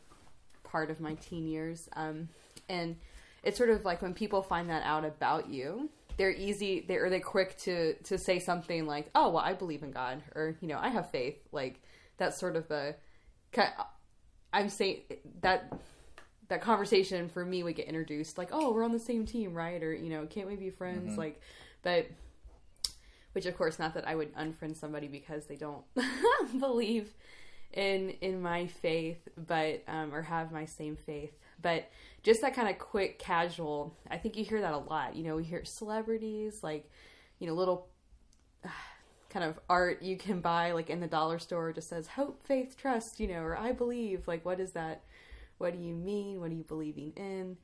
part 0.62 0.90
of 0.90 1.00
my 1.00 1.14
teen 1.14 1.46
years, 1.46 1.88
um, 1.94 2.28
and 2.68 2.96
it's 3.42 3.56
sort 3.56 3.70
of 3.70 3.84
like 3.84 4.02
when 4.02 4.14
people 4.14 4.42
find 4.42 4.68
that 4.70 4.82
out 4.84 5.04
about 5.04 5.48
you, 5.48 5.88
they're 6.16 6.30
easy, 6.30 6.84
they 6.86 6.96
or 6.96 7.08
they're 7.08 7.20
quick 7.20 7.56
to 7.58 7.94
to 8.04 8.18
say 8.18 8.38
something 8.38 8.86
like, 8.86 9.10
"Oh, 9.14 9.30
well, 9.30 9.42
I 9.42 9.54
believe 9.54 9.82
in 9.82 9.90
God," 9.90 10.22
or 10.34 10.56
you 10.60 10.68
know, 10.68 10.78
"I 10.78 10.88
have 10.88 11.10
faith." 11.10 11.38
Like 11.52 11.82
that's 12.18 12.38
sort 12.38 12.56
of 12.56 12.70
a. 12.70 12.94
I'm 14.52 14.68
saying 14.68 15.02
that 15.42 15.72
that 16.48 16.60
conversation 16.60 17.28
for 17.28 17.44
me 17.44 17.62
would 17.62 17.76
get 17.76 17.86
introduced 17.86 18.36
like 18.36 18.50
oh 18.52 18.72
we're 18.72 18.84
on 18.84 18.92
the 18.92 18.98
same 18.98 19.24
team 19.24 19.54
right? 19.54 19.82
Or 19.82 19.94
you 19.94 20.10
know 20.10 20.26
can't 20.26 20.46
we 20.48 20.56
be 20.56 20.70
friends? 20.70 21.16
Like 21.16 21.40
but 21.82 22.06
which 23.32 23.46
of 23.46 23.56
course 23.56 23.78
not 23.78 23.94
that 23.94 24.06
i 24.08 24.14
would 24.14 24.34
unfriend 24.34 24.76
somebody 24.76 25.06
because 25.06 25.46
they 25.46 25.54
don't 25.56 25.84
believe 26.58 27.14
in 27.72 28.10
in 28.20 28.42
my 28.42 28.66
faith 28.66 29.28
but 29.36 29.82
um 29.86 30.12
or 30.12 30.22
have 30.22 30.52
my 30.52 30.64
same 30.64 30.96
faith. 30.96 31.32
But 31.62 31.90
just 32.22 32.40
that 32.40 32.54
kind 32.54 32.68
of 32.68 32.78
quick 32.78 33.18
casual 33.18 33.94
i 34.10 34.16
think 34.16 34.36
you 34.36 34.44
hear 34.44 34.60
that 34.60 34.74
a 34.74 34.78
lot. 34.78 35.14
You 35.14 35.24
know 35.24 35.36
we 35.36 35.44
hear 35.44 35.64
celebrities 35.64 36.62
like 36.62 36.90
you 37.38 37.46
know 37.46 37.54
little 37.54 37.86
kind 39.30 39.44
of 39.44 39.58
art 39.68 40.02
you 40.02 40.16
can 40.16 40.40
buy 40.40 40.72
like 40.72 40.90
in 40.90 41.00
the 41.00 41.06
dollar 41.06 41.38
store 41.38 41.72
just 41.72 41.88
says 41.88 42.06
hope 42.08 42.42
faith 42.44 42.76
trust 42.76 43.20
you 43.20 43.28
know 43.28 43.40
or 43.40 43.56
i 43.56 43.72
believe. 43.72 44.26
Like 44.26 44.44
what 44.44 44.60
is 44.60 44.72
that? 44.72 45.02
What 45.58 45.72
do 45.72 45.78
you 45.78 45.94
mean? 45.94 46.40
What 46.40 46.50
are 46.50 46.54
you 46.54 46.64
believing 46.64 47.12
in? 47.16 47.56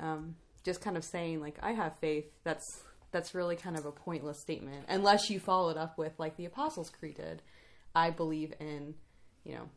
Um, 0.00 0.36
just 0.64 0.80
kind 0.80 0.96
of 0.96 1.04
saying 1.04 1.40
like 1.40 1.58
i 1.62 1.72
have 1.72 1.98
faith. 1.98 2.26
That's 2.42 2.82
that's 3.12 3.32
really 3.34 3.54
kind 3.54 3.76
of 3.76 3.86
a 3.86 3.92
pointless 3.92 4.40
statement 4.40 4.86
unless 4.88 5.30
you 5.30 5.38
follow 5.38 5.70
it 5.70 5.76
up 5.76 5.96
with 5.96 6.12
like 6.18 6.36
the 6.36 6.46
apostles 6.46 6.90
creed 6.90 7.14
did 7.14 7.42
i 7.94 8.10
believe 8.10 8.52
in 8.58 8.92
you 9.44 9.54
know 9.54 9.68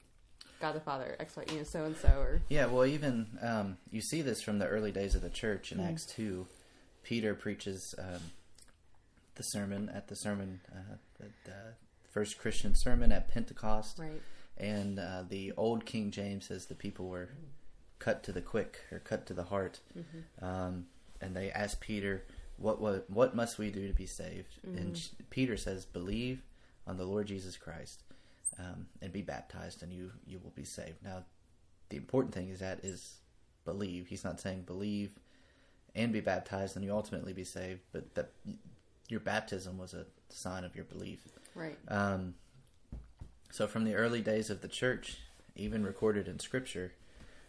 god 0.60 0.74
the 0.74 0.80
father 0.80 1.16
x 1.20 1.36
y 1.38 1.44
you 1.52 1.58
know 1.58 1.64
so 1.64 1.84
and 1.84 1.96
so 1.98 2.08
or 2.18 2.42
Yeah, 2.50 2.66
well, 2.66 2.84
even 2.84 3.28
um, 3.44 3.78
you 3.92 4.02
see 4.02 4.24
this 4.24 4.42
from 4.42 4.58
the 4.58 4.66
early 4.66 4.92
days 4.92 5.14
of 5.14 5.22
the 5.22 5.30
church 5.30 5.72
in 5.72 5.80
Acts 5.80 6.06
two. 6.06 6.48
Peter 7.04 7.36
preaches 7.36 7.94
um, 8.00 8.22
the 9.38 9.44
sermon 9.44 9.90
at 9.94 10.08
the 10.10 10.16
sermon, 10.16 10.60
uh, 10.72 10.96
the, 11.20 11.26
the 11.46 11.74
first 12.10 12.38
Christian 12.38 12.76
sermon 12.76 13.12
at 13.12 13.30
Pentecost, 13.30 13.98
right 14.00 14.22
and 14.58 15.00
uh, 15.00 15.24
the 15.28 15.54
old 15.56 15.86
King 15.86 16.12
James 16.12 16.48
says 16.48 16.66
the 16.66 16.76
people 16.76 17.08
were 17.08 17.30
cut 18.00 18.24
to 18.24 18.32
the 18.32 18.42
quick 18.42 18.80
or 18.92 19.00
cut 19.00 19.26
to 19.28 19.34
the 19.34 19.44
heart, 19.44 19.80
um, 20.42 20.88
and 21.22 21.36
they 21.36 21.52
asked 21.52 21.80
Peter, 21.80 22.26
"What 22.58 22.82
what 22.82 23.10
what 23.10 23.36
must 23.36 23.58
we 23.60 23.70
do 23.70 23.88
to 23.88 23.94
be 23.94 24.06
saved?" 24.08 24.60
And 24.78 24.98
sh- 24.98 25.10
Peter 25.30 25.58
says, 25.58 25.86
"Believe 25.86 26.42
on 26.86 26.98
the 26.98 27.06
Lord 27.06 27.28
Jesus 27.28 27.58
Christ, 27.58 28.04
um, 28.58 28.88
and 29.02 29.14
be 29.14 29.22
baptized, 29.22 29.84
and 29.84 29.94
you 29.94 30.12
you 30.26 30.40
will 30.40 30.54
be 30.56 30.64
saved." 30.66 31.04
Now, 31.04 31.24
the 31.90 31.98
important 31.98 32.34
thing 32.34 32.50
is 32.50 32.60
that 32.60 32.84
is 32.84 33.18
believe. 33.64 34.08
He's 34.08 34.24
not 34.24 34.40
saying 34.40 34.64
believe 34.64 35.20
and 35.96 36.12
be 36.12 36.22
baptized, 36.22 36.76
and 36.76 36.84
you 36.86 36.92
ultimately 36.94 37.34
be 37.34 37.44
saved, 37.44 37.82
but 37.92 38.14
that 38.16 38.32
your 39.08 39.20
baptism 39.20 39.78
was 39.78 39.94
a 39.94 40.06
sign 40.30 40.64
of 40.64 40.76
your 40.76 40.86
belief. 40.86 41.28
right 41.56 41.78
Um, 41.88 42.36
so, 43.52 43.68
from 43.68 43.86
the 43.86 43.96
early 43.96 44.22
days 44.22 44.50
of 44.50 44.62
the 44.62 44.68
church, 44.68 45.18
even 45.56 45.84
recorded 45.84 46.28
in 46.28 46.40
Scripture, 46.40 46.92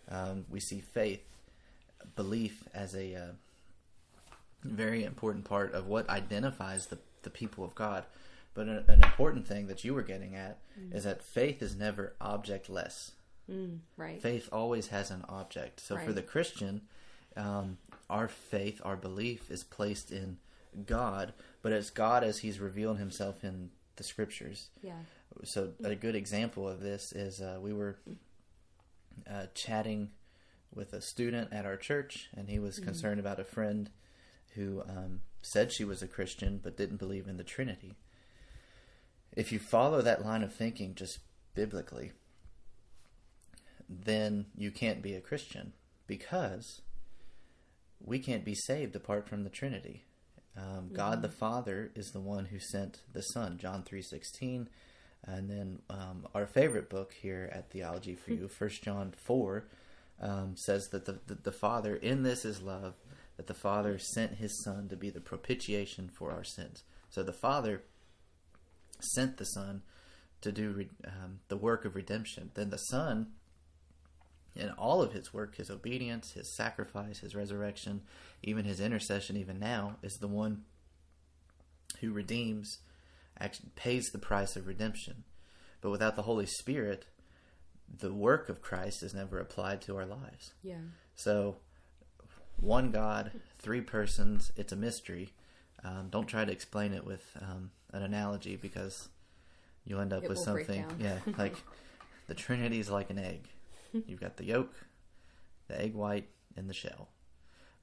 um, 0.08 0.46
we 0.48 0.60
see 0.60 0.80
faith, 0.80 1.20
belief 2.14 2.64
as 2.72 2.94
a 2.94 3.14
uh, 3.14 3.32
very 4.62 5.04
important 5.04 5.44
part 5.44 5.74
of 5.74 5.86
what 5.86 6.08
identifies 6.08 6.86
the, 6.86 6.98
the 7.22 7.30
people 7.30 7.64
of 7.64 7.74
God. 7.74 8.04
But 8.54 8.68
an, 8.68 8.84
an 8.88 9.02
important 9.02 9.46
thing 9.46 9.66
that 9.66 9.84
you 9.84 9.94
were 9.94 10.02
getting 10.02 10.34
at 10.34 10.58
is 10.92 11.04
that 11.04 11.22
faith 11.22 11.62
is 11.62 11.76
never 11.76 12.14
objectless. 12.20 13.12
mm, 13.50 13.78
right 13.96 14.20
Faith 14.22 14.48
always 14.52 14.88
has 14.88 15.10
an 15.10 15.24
object. 15.28 15.80
So, 15.80 15.96
for 15.96 16.12
the 16.12 16.22
Christian, 16.22 16.82
um, 17.36 17.78
our 18.08 18.28
faith, 18.28 18.80
our 18.84 18.96
belief 18.96 19.50
is 19.50 19.64
placed 19.64 20.10
in 20.10 20.38
God, 20.86 21.32
but 21.62 21.72
it's 21.72 21.90
God 21.90 22.24
as 22.24 22.38
He's 22.38 22.60
revealed 22.60 22.98
Himself 22.98 23.44
in 23.44 23.70
the 23.96 24.04
Scriptures 24.04 24.70
yeah 24.80 24.92
so 25.44 25.72
a 25.84 25.94
good 25.94 26.14
example 26.14 26.68
of 26.68 26.80
this 26.80 27.12
is 27.12 27.40
uh, 27.40 27.58
we 27.60 27.72
were 27.72 27.98
uh, 29.28 29.46
chatting 29.54 30.10
with 30.74 30.92
a 30.92 31.00
student 31.00 31.52
at 31.52 31.64
our 31.66 31.76
church, 31.76 32.28
and 32.36 32.48
he 32.48 32.58
was 32.58 32.78
concerned 32.78 33.20
about 33.20 33.40
a 33.40 33.44
friend 33.44 33.90
who 34.54 34.82
um, 34.88 35.20
said 35.42 35.72
she 35.72 35.84
was 35.84 36.02
a 36.02 36.08
Christian 36.08 36.60
but 36.62 36.76
didn't 36.76 36.98
believe 36.98 37.26
in 37.26 37.36
the 37.36 37.44
Trinity. 37.44 37.96
If 39.36 39.52
you 39.52 39.58
follow 39.58 40.02
that 40.02 40.24
line 40.24 40.42
of 40.42 40.52
thinking 40.52 40.94
just 40.94 41.20
biblically, 41.54 42.12
then 43.88 44.46
you 44.56 44.70
can't 44.70 45.02
be 45.02 45.14
a 45.14 45.20
Christian 45.20 45.72
because 46.06 46.82
we 48.00 48.18
can't 48.18 48.44
be 48.44 48.54
saved 48.54 48.94
apart 48.94 49.28
from 49.28 49.44
the 49.44 49.50
Trinity. 49.50 50.04
Um, 50.56 50.90
God 50.92 51.22
the 51.22 51.28
Father 51.28 51.92
is 51.94 52.10
the 52.10 52.20
one 52.20 52.46
who 52.46 52.58
sent 52.58 53.02
the 53.12 53.22
Son, 53.22 53.58
John 53.58 53.82
three 53.84 54.02
sixteen, 54.02 54.68
and 55.24 55.48
then 55.48 55.82
um, 55.88 56.26
our 56.34 56.46
favorite 56.46 56.90
book 56.90 57.12
here 57.12 57.48
at 57.52 57.70
Theology 57.70 58.16
for 58.16 58.32
You, 58.32 58.48
First 58.48 58.82
John 58.82 59.14
four, 59.16 59.68
um, 60.20 60.56
says 60.56 60.88
that 60.88 61.04
the, 61.04 61.20
the 61.26 61.34
the 61.34 61.52
Father 61.52 61.94
in 61.94 62.24
this 62.24 62.44
is 62.44 62.60
love, 62.60 62.94
that 63.36 63.46
the 63.46 63.54
Father 63.54 63.98
sent 63.98 64.36
His 64.36 64.62
Son 64.64 64.88
to 64.88 64.96
be 64.96 65.10
the 65.10 65.20
propitiation 65.20 66.08
for 66.08 66.32
our 66.32 66.44
sins. 66.44 66.82
So 67.08 67.22
the 67.22 67.32
Father 67.32 67.82
sent 69.14 69.36
the 69.36 69.44
Son 69.44 69.82
to 70.40 70.50
do 70.50 70.70
re- 70.70 70.88
um, 71.04 71.40
the 71.48 71.56
work 71.56 71.84
of 71.84 71.94
redemption. 71.94 72.50
Then 72.54 72.70
the 72.70 72.78
Son 72.78 73.28
in 74.54 74.70
all 74.70 75.02
of 75.02 75.12
his 75.12 75.32
work, 75.32 75.56
his 75.56 75.70
obedience, 75.70 76.32
his 76.32 76.54
sacrifice, 76.54 77.20
his 77.20 77.34
resurrection, 77.34 78.02
even 78.42 78.64
his 78.64 78.80
intercession, 78.80 79.36
even 79.36 79.58
now, 79.58 79.96
is 80.02 80.18
the 80.18 80.28
one 80.28 80.64
who 82.00 82.12
redeems, 82.12 82.78
actually 83.38 83.70
pays 83.76 84.10
the 84.10 84.18
price 84.18 84.56
of 84.56 84.66
redemption. 84.66 85.24
But 85.80 85.90
without 85.90 86.16
the 86.16 86.22
Holy 86.22 86.46
Spirit, 86.46 87.06
the 87.88 88.12
work 88.12 88.48
of 88.48 88.60
Christ 88.60 89.02
is 89.02 89.14
never 89.14 89.38
applied 89.38 89.80
to 89.82 89.96
our 89.96 90.06
lives. 90.06 90.52
yeah 90.62 90.76
So, 91.14 91.56
one 92.60 92.90
God, 92.90 93.30
three 93.58 93.80
persons, 93.80 94.52
it's 94.56 94.72
a 94.72 94.76
mystery. 94.76 95.30
Um, 95.84 96.08
don't 96.10 96.26
try 96.26 96.44
to 96.44 96.52
explain 96.52 96.92
it 96.92 97.04
with 97.04 97.24
um, 97.40 97.70
an 97.92 98.02
analogy 98.02 98.56
because 98.56 99.08
you'll 99.84 100.00
end 100.00 100.12
up 100.12 100.24
It 100.24 100.28
with 100.28 100.38
something. 100.38 100.84
Yeah, 100.98 101.18
like 101.38 101.54
the 102.26 102.34
Trinity 102.34 102.80
is 102.80 102.90
like 102.90 103.10
an 103.10 103.18
egg. 103.18 103.48
You've 103.92 104.20
got 104.20 104.36
the 104.36 104.44
yolk, 104.44 104.72
the 105.68 105.80
egg 105.80 105.94
white, 105.94 106.28
and 106.56 106.68
the 106.68 106.74
shell. 106.74 107.08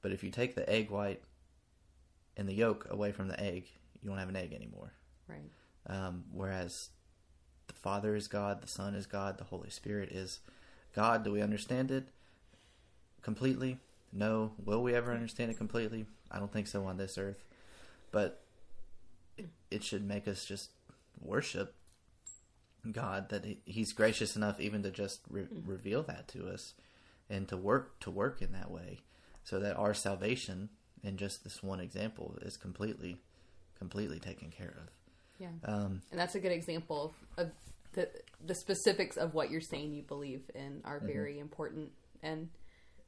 But 0.02 0.12
if 0.12 0.22
you 0.22 0.30
take 0.30 0.54
the 0.54 0.68
egg 0.68 0.90
white 0.90 1.22
and 2.36 2.48
the 2.48 2.54
yolk 2.54 2.86
away 2.90 3.12
from 3.12 3.28
the 3.28 3.40
egg, 3.40 3.66
you 4.00 4.08
don't 4.08 4.18
have 4.18 4.28
an 4.28 4.36
egg 4.36 4.52
anymore. 4.52 4.92
right 5.28 5.50
Um, 5.86 6.24
whereas 6.32 6.90
the 7.66 7.74
Father 7.74 8.14
is 8.14 8.28
God, 8.28 8.62
the 8.62 8.68
Son 8.68 8.94
is 8.94 9.06
God, 9.06 9.38
the 9.38 9.44
Holy 9.44 9.70
Spirit 9.70 10.10
is 10.10 10.40
God. 10.94 11.24
Do 11.24 11.32
we 11.32 11.42
understand 11.42 11.90
it 11.90 12.08
completely? 13.22 13.78
No. 14.12 14.52
Will 14.64 14.82
we 14.82 14.94
ever 14.94 15.12
understand 15.12 15.50
it 15.50 15.58
completely? 15.58 16.06
I 16.30 16.38
don't 16.38 16.52
think 16.52 16.66
so 16.66 16.84
on 16.84 16.96
this 16.96 17.18
earth. 17.18 17.44
But 18.12 18.42
it, 19.36 19.48
it 19.70 19.82
should 19.82 20.06
make 20.06 20.28
us 20.28 20.44
just 20.44 20.70
worship 21.20 21.74
God 22.92 23.28
that 23.30 23.44
He's 23.64 23.92
gracious 23.92 24.36
enough 24.36 24.60
even 24.60 24.82
to 24.82 24.90
just 24.90 25.20
re- 25.30 25.46
reveal 25.64 26.02
that 26.04 26.28
to 26.28 26.48
us 26.48 26.74
and 27.28 27.48
to 27.48 27.56
work 27.56 27.98
to 28.00 28.10
work 28.10 28.40
in 28.42 28.52
that 28.52 28.70
way, 28.70 29.00
so 29.44 29.58
that 29.60 29.76
our 29.76 29.94
salvation, 29.94 30.68
in 31.02 31.16
just 31.16 31.44
this 31.44 31.62
one 31.62 31.80
example, 31.80 32.38
is 32.42 32.56
completely 32.56 33.16
completely 33.78 34.18
taken 34.18 34.50
care 34.50 34.74
of. 34.82 34.90
yeah 35.38 35.48
Um, 35.64 36.00
and 36.10 36.18
that's 36.20 36.34
a 36.34 36.40
good 36.40 36.52
example 36.52 37.14
of, 37.36 37.46
of 37.46 37.52
the 37.92 38.08
the 38.44 38.54
specifics 38.54 39.16
of 39.16 39.34
what 39.34 39.50
you're 39.50 39.60
saying 39.60 39.92
you 39.94 40.02
believe 40.02 40.42
in 40.54 40.80
are 40.84 40.98
Mm-hmm. 40.98 41.06
very 41.06 41.38
important 41.38 41.90
and 42.22 42.48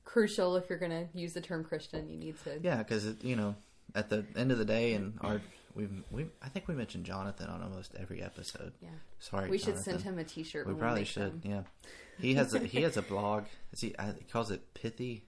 crucial 0.05 0.57
if 0.57 0.69
you're 0.71 0.79
going 0.79 0.91
to 0.91 1.07
use 1.19 1.33
the 1.35 1.41
term 1.41 1.63
christian 1.65 2.09
you 2.09 2.17
need 2.17 2.35
to 2.45 2.59
yeah, 2.63 2.79
because 2.79 3.07
you 3.23 3.37
know, 3.37 3.55
at 3.95 4.11
the 4.11 4.25
end 4.37 4.53
of 4.53 4.59
the 4.59 4.65
day, 4.65 4.95
and 4.95 5.19
our 5.21 5.41
we 5.75 5.89
we 6.11 6.27
I 6.43 6.49
think 6.49 6.69
we 6.69 6.75
mentioned 6.75 7.05
Jonathan 7.05 7.49
on 7.49 7.63
almost 7.63 7.95
every 7.99 8.23
episode. 8.23 8.73
yeah 8.81 8.89
Sorry, 9.21 9.49
we 9.49 9.59
should 9.59 9.75
Jonathan. 9.75 9.93
send 9.93 10.03
him 10.03 10.19
a 10.19 10.25
t-shirt 10.25 10.67
We 10.67 10.75
probably 10.75 11.05
should. 11.05 11.43
them. 11.43 11.51
Yeah, 11.51 11.93
he 12.19 12.35
has 12.35 12.55
a 12.55 12.61
he 12.61 12.83
has 12.83 12.97
a 12.97 13.03
blog. 13.03 13.45
Is 13.73 13.81
he, 13.81 13.95
he 14.19 14.25
calls 14.25 14.51
it 14.51 14.75
pithy 14.75 15.25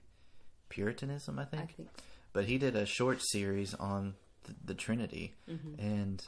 Puritanism, 0.71 1.37
I 1.37 1.45
think. 1.45 1.63
I 1.63 1.65
think. 1.65 1.89
But 2.33 2.45
he 2.45 2.57
did 2.57 2.75
a 2.75 2.85
short 2.85 3.21
series 3.21 3.73
on 3.73 4.15
the, 4.43 4.55
the 4.63 4.73
Trinity, 4.73 5.35
mm-hmm. 5.49 5.79
and 5.79 6.25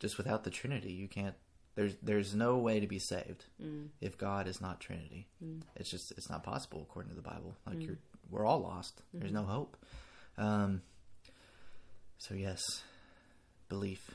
just 0.00 0.16
without 0.16 0.44
the 0.44 0.50
Trinity, 0.50 0.92
you 0.92 1.06
can't. 1.06 1.34
There's 1.74 1.94
there's 2.02 2.34
no 2.34 2.56
way 2.56 2.80
to 2.80 2.86
be 2.86 2.98
saved 2.98 3.44
mm. 3.62 3.88
if 4.00 4.16
God 4.16 4.48
is 4.48 4.62
not 4.62 4.80
Trinity. 4.80 5.28
Mm. 5.44 5.60
It's 5.76 5.90
just 5.90 6.12
it's 6.12 6.30
not 6.30 6.42
possible 6.42 6.86
according 6.88 7.10
to 7.10 7.16
the 7.16 7.22
Bible. 7.22 7.54
Like 7.66 7.76
mm. 7.76 7.86
you're 7.86 7.98
we're 8.30 8.46
all 8.46 8.60
lost. 8.60 9.02
There's 9.12 9.30
mm-hmm. 9.30 9.42
no 9.42 9.46
hope. 9.46 9.76
Um. 10.38 10.82
So 12.18 12.34
yes, 12.34 12.82
belief 13.68 14.10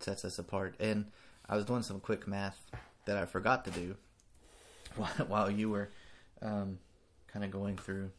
sets 0.00 0.24
us 0.24 0.38
apart. 0.38 0.74
And 0.80 1.06
I 1.48 1.56
was 1.56 1.64
doing 1.64 1.82
some 1.82 2.00
quick 2.00 2.26
math 2.26 2.58
that 3.06 3.16
I 3.16 3.24
forgot 3.24 3.64
to 3.66 3.70
do 3.70 3.96
while, 4.96 5.08
while 5.28 5.50
you 5.50 5.70
were 5.70 5.90
um, 6.40 6.78
kind 7.32 7.44
of 7.44 7.50
going 7.50 7.76
through 7.76 8.10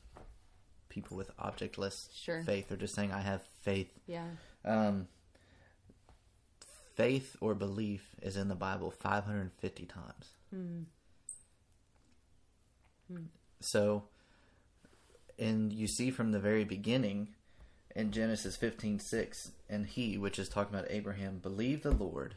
people 0.89 1.17
with 1.17 1.31
objectless 1.38 2.10
Sure. 2.13 2.41
faith 2.43 2.72
or 2.72 2.75
just 2.77 2.95
saying 2.95 3.12
I 3.12 3.22
have 3.22 3.41
faith. 3.62 3.91
Yeah. 4.07 4.27
Um, 4.63 5.07
faith 6.95 7.36
or 7.41 7.55
belief 7.55 8.15
is 8.22 8.38
in 8.38 8.48
the 8.48 8.55
Bible 8.55 8.91
550 8.91 9.86
times. 9.86 10.29
So, 13.60 14.03
and 15.39 15.74
you 15.74 15.88
see 15.88 16.12
from 16.12 16.31
the 16.31 16.39
very 16.39 16.63
beginning 16.63 17.29
in 17.95 18.12
Genesis 18.12 18.55
15 18.55 19.00
6, 19.00 19.51
and 19.69 19.85
he, 19.85 20.17
which 20.17 20.39
is 20.39 20.50
talking 20.50 20.73
about 20.73 20.89
Abraham, 20.89 21.38
believed 21.38 21.83
the 21.83 21.91
Lord, 21.91 22.35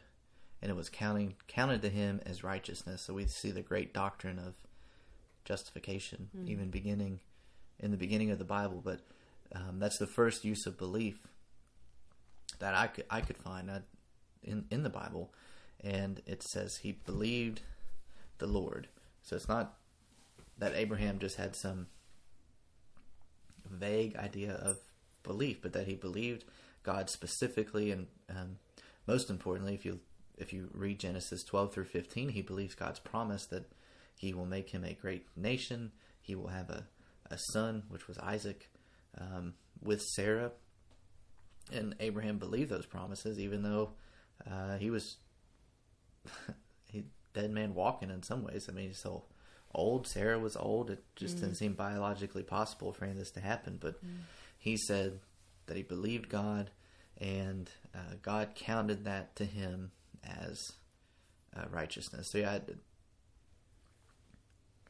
and 0.61 0.69
it 0.69 0.75
was 0.75 0.89
counting 0.89 1.35
counted 1.47 1.81
to 1.81 1.89
him 1.89 2.21
as 2.25 2.43
righteousness. 2.43 3.01
So 3.01 3.13
we 3.13 3.25
see 3.25 3.51
the 3.51 3.61
great 3.61 3.93
doctrine 3.93 4.39
of 4.39 4.53
justification, 5.45 6.29
even 6.45 6.69
beginning 6.69 7.19
in 7.79 7.91
the 7.91 7.97
beginning 7.97 8.31
of 8.31 8.39
the 8.39 8.45
Bible. 8.45 8.81
But 8.83 9.01
um, 9.53 9.79
that's 9.79 9.97
the 9.97 10.07
first 10.07 10.43
use 10.43 10.65
of 10.65 10.77
belief 10.77 11.19
that 12.59 12.75
I 12.75 12.87
could 12.87 13.05
I 13.09 13.21
could 13.21 13.37
find 13.37 13.69
uh, 13.69 13.79
in 14.43 14.65
in 14.69 14.83
the 14.83 14.89
Bible, 14.89 15.33
and 15.83 16.21
it 16.25 16.43
says 16.43 16.77
he 16.77 16.91
believed 16.91 17.61
the 18.37 18.47
Lord. 18.47 18.87
So 19.23 19.35
it's 19.35 19.47
not 19.47 19.77
that 20.57 20.73
Abraham 20.75 21.19
just 21.19 21.37
had 21.37 21.55
some 21.55 21.87
vague 23.69 24.15
idea 24.15 24.53
of 24.53 24.77
belief, 25.27 25.61
but 25.61 25.73
that 25.73 25.87
he 25.87 25.95
believed 25.95 26.45
God 26.83 27.09
specifically, 27.09 27.91
and 27.91 28.07
um, 28.29 28.57
most 29.05 29.29
importantly, 29.29 29.73
if 29.73 29.85
you 29.85 29.99
if 30.37 30.53
you 30.53 30.69
read 30.73 30.99
Genesis 30.99 31.43
twelve 31.43 31.73
through 31.73 31.85
fifteen, 31.85 32.29
he 32.29 32.41
believes 32.41 32.75
God's 32.75 32.99
promise 32.99 33.45
that 33.47 33.71
he 34.17 34.33
will 34.33 34.45
make 34.45 34.69
him 34.69 34.83
a 34.83 34.93
great 34.93 35.27
nation. 35.35 35.91
He 36.21 36.33
will 36.33 36.47
have 36.47 36.69
a 36.69 36.85
a 37.29 37.37
son, 37.37 37.83
which 37.89 38.07
was 38.07 38.17
Isaac, 38.19 38.69
um, 39.19 39.53
with 39.83 40.01
Sarah, 40.01 40.51
and 41.71 41.95
Abraham 41.99 42.37
believed 42.37 42.71
those 42.71 42.85
promises, 42.85 43.37
even 43.39 43.63
though 43.63 43.91
uh, 44.49 44.77
he 44.77 44.89
was 44.89 45.17
he 46.85 47.05
dead 47.33 47.51
man 47.51 47.73
walking 47.73 48.09
in 48.09 48.23
some 48.23 48.43
ways. 48.43 48.67
I 48.69 48.73
mean, 48.73 48.87
he's 48.87 48.99
so 48.99 49.25
old. 49.73 50.07
Sarah 50.07 50.39
was 50.39 50.55
old. 50.55 50.89
It 50.89 51.03
just 51.15 51.39
didn't 51.39 51.55
seem 51.55 51.73
biologically 51.73 52.43
possible 52.43 52.93
for 52.93 53.05
any 53.05 53.11
of 53.13 53.19
this 53.19 53.31
to 53.31 53.39
happen. 53.39 53.77
But 53.79 53.99
he 54.67 54.75
said 54.75 55.19
that 55.67 55.77
he 55.77 55.83
believed 55.83 56.27
God, 56.27 56.71
and 57.17 57.69
uh, 57.95 58.15
God 58.21 58.49
counted 58.53 59.05
that 59.05 59.33
to 59.37 59.45
him 59.45 59.91
as 60.25 60.73
uh, 61.55 61.63
righteousness. 61.71 62.29
So 62.31 62.39
yeah, 62.39 62.59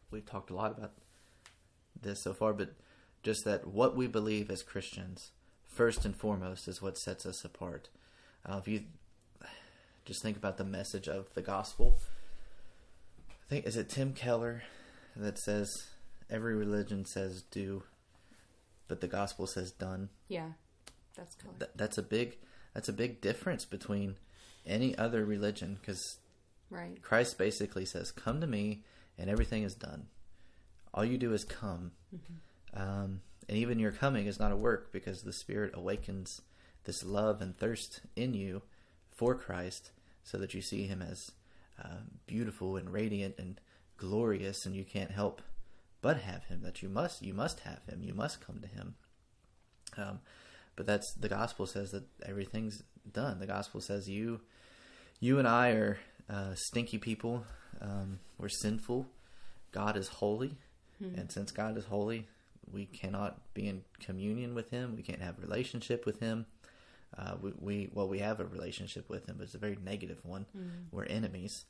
we've 0.10 0.25
talked 0.25 0.50
a 0.50 0.55
lot 0.55 0.75
about 0.75 0.93
this 2.01 2.24
so 2.24 2.34
far, 2.34 2.53
but 2.53 2.74
just 3.22 3.46
that 3.46 3.67
what 3.67 3.96
we 3.96 4.07
believe 4.07 4.50
as 4.50 4.63
Christians, 4.63 5.31
first 5.63 6.05
and 6.05 6.15
foremost, 6.15 6.67
is 6.67 6.81
what 6.81 6.98
sets 6.98 7.25
us 7.25 7.46
apart. 7.46 7.89
Uh, 8.43 8.57
if 8.57 8.67
you 8.67 8.86
just 10.06 10.23
think 10.23 10.38
about 10.38 10.58
the 10.58 10.63
message 10.63 11.08
of 11.08 11.32
the 11.36 11.41
gospel, 11.43 11.99
I 13.30 13.49
think 13.49 13.67
is 13.67 13.78
it 13.78 13.89
Tim 13.89 14.13
Keller 14.13 14.63
that 15.15 15.38
says 15.38 15.69
every 16.32 16.56
religion 16.56 17.06
says 17.06 17.43
do, 17.52 17.84
but 18.88 19.02
the 19.02 19.08
gospel 19.08 19.47
says 19.47 19.71
done. 19.71 20.10
Yeah. 20.28 20.52
That's 21.15 21.36
Keller. 21.36 21.56
Th- 21.60 21.71
that's 21.76 21.97
a 21.97 22.04
big 22.04 22.38
that's 22.73 22.89
a 22.89 22.93
big 22.93 23.21
difference 23.21 23.65
between 23.65 24.15
any 24.65 24.97
other 24.97 25.26
religion 25.26 25.78
because 25.82 26.19
right. 26.69 27.02
Christ 27.02 27.38
basically 27.38 27.86
says, 27.86 28.12
"Come 28.12 28.39
to 28.41 28.47
me, 28.47 28.84
and 29.17 29.30
everything 29.30 29.63
is 29.63 29.76
done. 29.76 30.08
All 30.93 31.04
you 31.04 31.17
do 31.17 31.34
is 31.34 31.43
come, 31.43 31.91
um, 32.73 33.21
and 33.50 33.58
even 33.58 33.80
your 33.80 33.91
coming 33.91 34.28
is 34.28 34.39
not 34.39 34.52
a 34.52 34.58
work 34.58 34.91
because 34.91 35.23
the 35.23 35.34
Spirit 35.34 35.71
awakens 35.73 36.41
this 36.86 37.04
love 37.04 37.41
and 37.41 37.58
thirst 37.58 38.02
in 38.15 38.34
you 38.34 38.62
for 39.12 39.36
Christ, 39.36 39.91
so 40.23 40.38
that 40.38 40.54
you 40.54 40.62
see 40.62 40.88
Him 40.88 41.02
as 41.02 41.32
uh, 41.84 42.02
beautiful 42.26 42.78
and 42.78 42.91
radiant 42.91 43.36
and 43.38 43.60
glorious, 43.97 44.65
and 44.65 44.76
you 44.76 44.84
can't 44.84 45.12
help 45.12 45.41
but 46.01 46.17
have 46.17 46.45
Him. 46.45 46.62
That 46.63 46.81
you 46.81 46.89
must, 46.89 47.21
you 47.21 47.33
must 47.33 47.62
have 47.62 47.79
Him. 47.89 48.03
You 48.03 48.13
must 48.13 48.45
come 48.45 48.60
to 48.60 48.67
Him. 48.67 48.95
Um, 49.97 50.19
but 50.75 50.86
that's 50.86 51.13
the 51.13 51.29
gospel 51.29 51.65
says 51.65 51.91
that 51.91 52.03
everything's 52.25 52.83
done. 53.12 53.39
The 53.39 53.47
gospel 53.47 53.81
says 53.81 54.07
you, 54.07 54.41
you 55.19 55.39
and 55.39 55.47
I 55.47 55.69
are 55.71 55.97
uh, 56.29 56.53
stinky 56.55 56.97
people. 56.97 57.45
Um, 57.81 58.19
we're 58.38 58.49
sinful. 58.49 59.07
God 59.71 59.97
is 59.97 60.07
holy, 60.07 60.57
and 61.17 61.31
since 61.31 61.51
God 61.51 61.77
is 61.77 61.86
holy, 61.86 62.27
we 62.71 62.86
cannot 62.86 63.39
be 63.53 63.67
in 63.67 63.83
communion 63.99 64.55
with 64.55 64.69
Him. 64.69 64.95
We 64.95 65.03
can't 65.03 65.21
have 65.21 65.38
a 65.38 65.41
relationship 65.41 66.05
with 66.05 66.19
Him. 66.19 66.45
Uh, 67.17 67.36
we, 67.41 67.51
we 67.60 67.89
well, 67.93 68.07
we 68.07 68.19
have 68.19 68.39
a 68.39 68.45
relationship 68.45 69.10
with 69.10 69.27
Him, 69.27 69.36
but 69.38 69.45
it's 69.45 69.55
a 69.55 69.60
very 69.60 69.77
negative 69.83 70.19
one. 70.23 70.45
We're 70.91 71.05
enemies. 71.05 71.65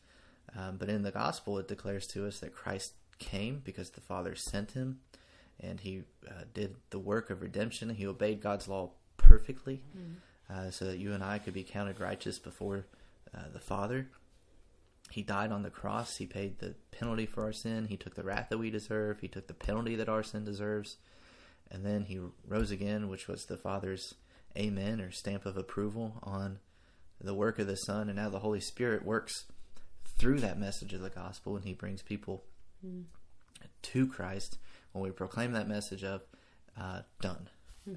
Um, 0.57 0.77
but 0.77 0.89
in 0.89 1.03
the 1.03 1.11
gospel, 1.11 1.57
it 1.59 1.67
declares 1.67 2.07
to 2.07 2.25
us 2.27 2.39
that 2.39 2.53
Christ 2.53 2.93
came 3.19 3.62
because 3.63 3.91
the 3.91 4.01
Father 4.01 4.36
sent 4.36 4.71
Him, 4.71 4.99
and 5.60 5.80
He 5.80 6.03
uh, 6.27 6.43
did 6.53 6.75
the 6.89 6.99
work 6.99 7.30
of 7.30 7.41
redemption. 7.41 7.89
He 7.89 8.08
obeyed 8.08 8.41
God's 8.41 8.67
law 8.67 8.91
perfectly, 9.17 9.82
uh, 10.49 10.71
so 10.71 10.86
that 10.86 10.99
you 10.99 11.13
and 11.13 11.23
I 11.23 11.39
could 11.39 11.53
be 11.53 11.63
counted 11.63 11.99
righteous 11.99 12.39
before 12.39 12.86
uh, 13.36 13.49
the 13.51 13.60
Father. 13.60 14.08
He 15.12 15.21
died 15.21 15.51
on 15.51 15.63
the 15.63 15.69
cross. 15.69 16.17
He 16.17 16.25
paid 16.25 16.60
the 16.60 16.75
penalty 16.91 17.25
for 17.25 17.43
our 17.43 17.53
sin. 17.53 17.86
He 17.86 17.97
took 17.97 18.15
the 18.15 18.23
wrath 18.23 18.47
that 18.49 18.58
we 18.58 18.69
deserve. 18.69 19.21
He 19.21 19.27
took 19.27 19.47
the 19.47 19.53
penalty 19.53 19.95
that 19.95 20.10
our 20.10 20.23
sin 20.23 20.43
deserves. 20.43 20.97
And 21.71 21.86
then 21.86 22.06
he 22.06 22.19
rose 22.45 22.71
again, 22.71 23.10
which 23.10 23.27
was 23.27 23.45
the 23.45 23.58
Father's 23.58 24.15
amen 24.58 24.99
or 25.01 25.12
stamp 25.12 25.45
of 25.45 25.58
approval 25.58 26.19
on 26.23 26.60
the 27.21 27.34
work 27.34 27.60
of 27.60 27.67
the 27.67 27.75
Son. 27.75 28.10
And 28.10 28.17
now 28.17 28.30
the 28.30 28.39
Holy 28.39 28.60
Spirit 28.60 29.06
works 29.06 29.45
through 30.17 30.39
that 30.39 30.60
message 30.60 30.93
of 30.93 31.01
the 31.01 31.10
gospel 31.10 31.56
and 31.56 31.65
he 31.65 31.73
brings 31.73 32.01
people 32.01 32.43
to 33.83 34.07
Christ 34.07 34.57
when 34.91 35.03
we 35.03 35.11
proclaim 35.11 35.51
that 35.53 35.67
message 35.67 36.03
of 36.03 36.21
uh, 36.79 37.01
done. 37.21 37.49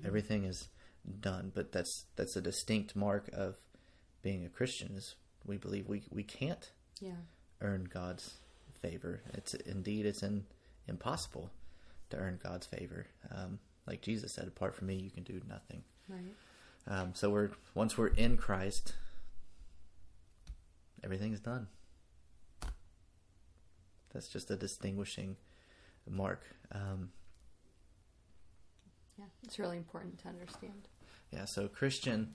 Everything 0.07 0.45
is 0.45 0.69
done. 1.21 1.51
But 1.55 1.73
that's 1.73 2.05
that's 2.17 2.37
a 2.37 2.41
distinct 2.41 2.95
mark 2.95 3.29
of 3.33 3.57
being 4.23 4.45
a 4.45 4.49
Christian 4.49 4.95
is 4.97 5.15
we 5.45 5.57
believe 5.57 5.89
we, 5.89 6.03
we 6.11 6.23
can't 6.23 6.71
Yeah. 7.01 7.13
earn 7.61 7.89
God's 7.93 8.35
favor. 8.81 9.23
It's 9.35 9.55
indeed 9.55 10.07
it's 10.07 10.23
in, 10.23 10.45
impossible 10.87 11.51
to 12.11 12.17
earn 12.19 12.39
God's 12.43 12.67
favor. 12.67 13.07
Um, 13.35 13.59
like 13.87 14.03
Jesus 14.03 14.33
said, 14.35 14.47
apart 14.47 14.75
from 14.75 14.87
me, 14.89 14.95
you 14.97 15.11
can 15.11 15.25
do 15.25 15.41
nothing. 15.49 15.83
Right. 16.09 16.35
Um, 16.87 17.15
so 17.15 17.31
we're 17.31 17.51
once 17.75 17.97
we're 17.99 18.09
in 18.09 18.37
Christ, 18.37 18.95
everything's 21.03 21.41
done. 21.41 21.67
That's 24.13 24.29
just 24.29 24.51
a 24.51 24.57
distinguishing 24.57 25.37
mark. 26.09 26.43
Um, 26.73 27.11
Yeah. 29.19 29.27
It's 29.43 29.59
really 29.59 29.77
important 29.77 30.19
to 30.21 30.29
understand. 30.29 30.89
Yeah, 31.31 31.45
so 31.45 31.69
Christian 31.69 32.35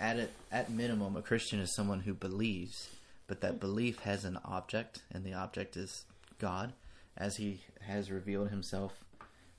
at 0.00 0.16
it 0.16 0.32
at 0.52 0.70
minimum, 0.70 1.16
a 1.16 1.22
Christian 1.22 1.58
is 1.60 1.74
someone 1.74 2.00
who 2.00 2.14
believes, 2.14 2.88
but 3.26 3.40
that 3.40 3.60
belief 3.60 4.00
has 4.00 4.24
an 4.24 4.38
object, 4.44 5.02
and 5.10 5.24
the 5.24 5.34
object 5.34 5.76
is 5.76 6.04
God, 6.38 6.72
as 7.16 7.36
He 7.36 7.60
has 7.80 8.10
revealed 8.10 8.50
Himself 8.50 8.92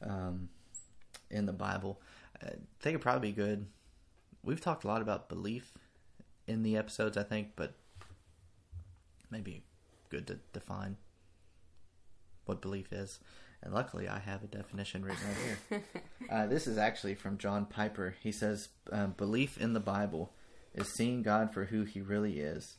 um, 0.02 0.50
in 1.30 1.46
the 1.46 1.54
Bible. 1.54 2.00
I 2.42 2.52
think 2.80 2.94
it'd 2.94 3.02
probably 3.02 3.32
be 3.32 3.36
good. 3.36 3.68
We've 4.44 4.62
talked 4.62 4.86
a 4.86 4.88
lot 4.88 5.02
about 5.02 5.28
belief 5.28 5.74
in 6.48 6.64
the 6.64 6.78
episodes, 6.78 7.18
I 7.18 7.24
think, 7.24 7.50
but 7.56 7.74
maybe 9.30 9.64
good 10.10 10.28
to 10.28 10.40
define 10.54 10.98
what 12.46 12.62
belief 12.62 12.92
is. 12.92 13.20
And 13.62 13.74
luckily, 13.74 14.08
I 14.08 14.20
have 14.20 14.44
a 14.44 14.48
definition 14.48 15.04
written 15.04 15.20
right 15.28 15.60
here. 15.70 15.84
Uh, 16.30 16.46
this 16.46 16.68
is 16.68 16.78
actually 16.78 17.16
from 17.16 17.40
John 17.40 17.66
Piper. 17.66 18.14
He 18.22 18.32
says, 18.32 18.70
um, 18.92 19.16
Belief 19.18 19.58
in 19.58 19.74
the 19.74 19.80
Bible 19.80 20.32
is 20.76 20.94
seeing 20.94 21.24
God 21.24 21.52
for 21.52 21.66
who 21.66 21.86
he 21.86 22.02
really 22.02 22.40
is, 22.40 22.78